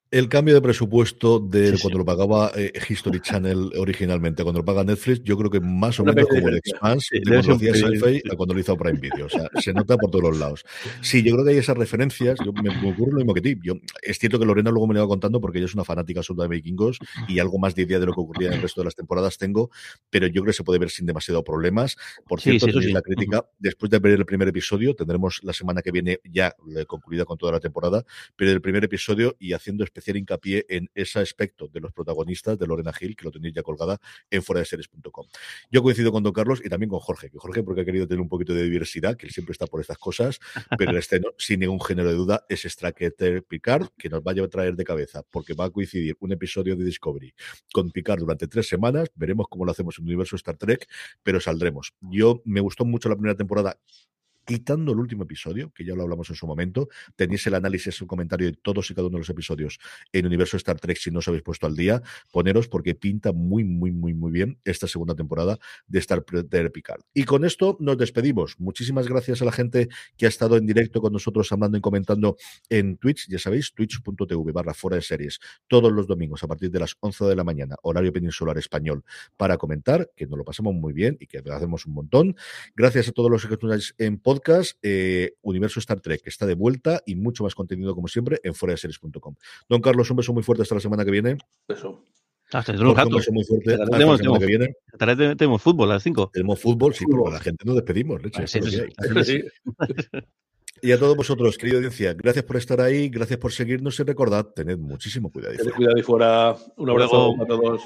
[0.09, 1.97] El cambio de presupuesto de sí, cuando sí.
[1.97, 6.05] lo pagaba eh, History Channel originalmente, cuando lo paga Netflix, yo creo que más o
[6.05, 8.99] menos como el Expanse sí, de cuando lo hacía Sci-Fi a cuando lo hizo Prime
[8.99, 9.25] Video.
[9.25, 10.65] O sea, se nota por todos los lados.
[11.01, 12.39] Sí, yo creo que hay esas referencias.
[12.45, 13.57] Yo, me, me, ocurre lo mismo que ti.
[13.61, 16.21] Yo, es cierto que Lorena luego me lo iba contando porque ella es una fanática
[16.21, 18.79] absoluta de vikingos y algo más de idea de lo que ocurría en el resto
[18.79, 19.71] de las temporadas tengo,
[20.09, 21.97] pero yo creo que se puede ver sin demasiado problemas.
[22.25, 25.91] Por cierto, sí, la crítica, después de ver el primer episodio, tendremos la semana que
[25.91, 26.55] viene ya
[26.87, 28.05] concluida con toda la temporada,
[28.37, 32.67] pero el primer episodio y haciendo especial hincapié en ese aspecto de los protagonistas de
[32.67, 35.25] Lorena Gil, que lo tenéis ya colgada en series.com.
[35.71, 38.21] Yo coincido con Don Carlos y también con Jorge, que Jorge porque ha querido tener
[38.21, 40.39] un poquito de diversidad, que él siempre está por estas cosas,
[40.77, 44.47] pero el estreno, sin ningún género de duda, es Stracker Picard, que nos vaya a
[44.47, 47.33] traer de cabeza, porque va a coincidir un episodio de Discovery
[47.73, 50.87] con Picard durante tres semanas, veremos cómo lo hacemos en el universo Star Trek,
[51.23, 51.93] pero saldremos.
[52.01, 53.79] Yo me gustó mucho la primera temporada,
[54.47, 56.87] quitando el último episodio, que ya lo hablamos en su momento,
[57.17, 59.77] tenéis el análisis, un comentario de todos y cada uno de los episodios
[60.13, 63.65] en Universo Star Trek, si no os habéis puesto al día, poneros porque pinta muy,
[63.65, 67.01] muy, muy, muy bien esta segunda temporada de Star Trek Picard.
[67.13, 68.57] Y con esto nos despedimos.
[68.57, 72.37] Muchísimas gracias a la gente que ha estado en directo con nosotros hablando y comentando
[72.69, 76.79] en Twitch, ya sabéis, twitch.tv barra fuera de series, todos los domingos a partir de
[76.79, 79.03] las 11 de la mañana, horario peninsular español,
[79.35, 82.37] para comentar, que nos lo pasamos muy bien y que hacemos un montón.
[82.77, 83.57] Gracias a todos los que
[83.97, 87.95] en podcast podcast, eh, Universo Star Trek, que está de vuelta y mucho más contenido,
[87.95, 89.35] como siempre, en foraseries.com.
[89.67, 91.37] Don Carlos, un beso muy fuerte hasta la semana que viene.
[91.67, 92.03] Beso.
[92.51, 94.75] Hasta beso muy fuerte hasta la tenemos, semana que viene.
[95.35, 96.29] Tenemos fútbol a las 5.
[96.31, 98.23] Tenemos fútbol, sí, pero la gente nos despedimos.
[98.23, 99.43] Leche, sí, sí, sí.
[100.79, 104.45] Y a todos vosotros, querida audiencia, gracias por estar ahí, gracias por seguirnos y recordad,
[104.45, 105.55] tened muchísimo cuidado.
[105.57, 106.55] Tened cuidado y fuera.
[106.75, 107.81] Un abrazo a todos.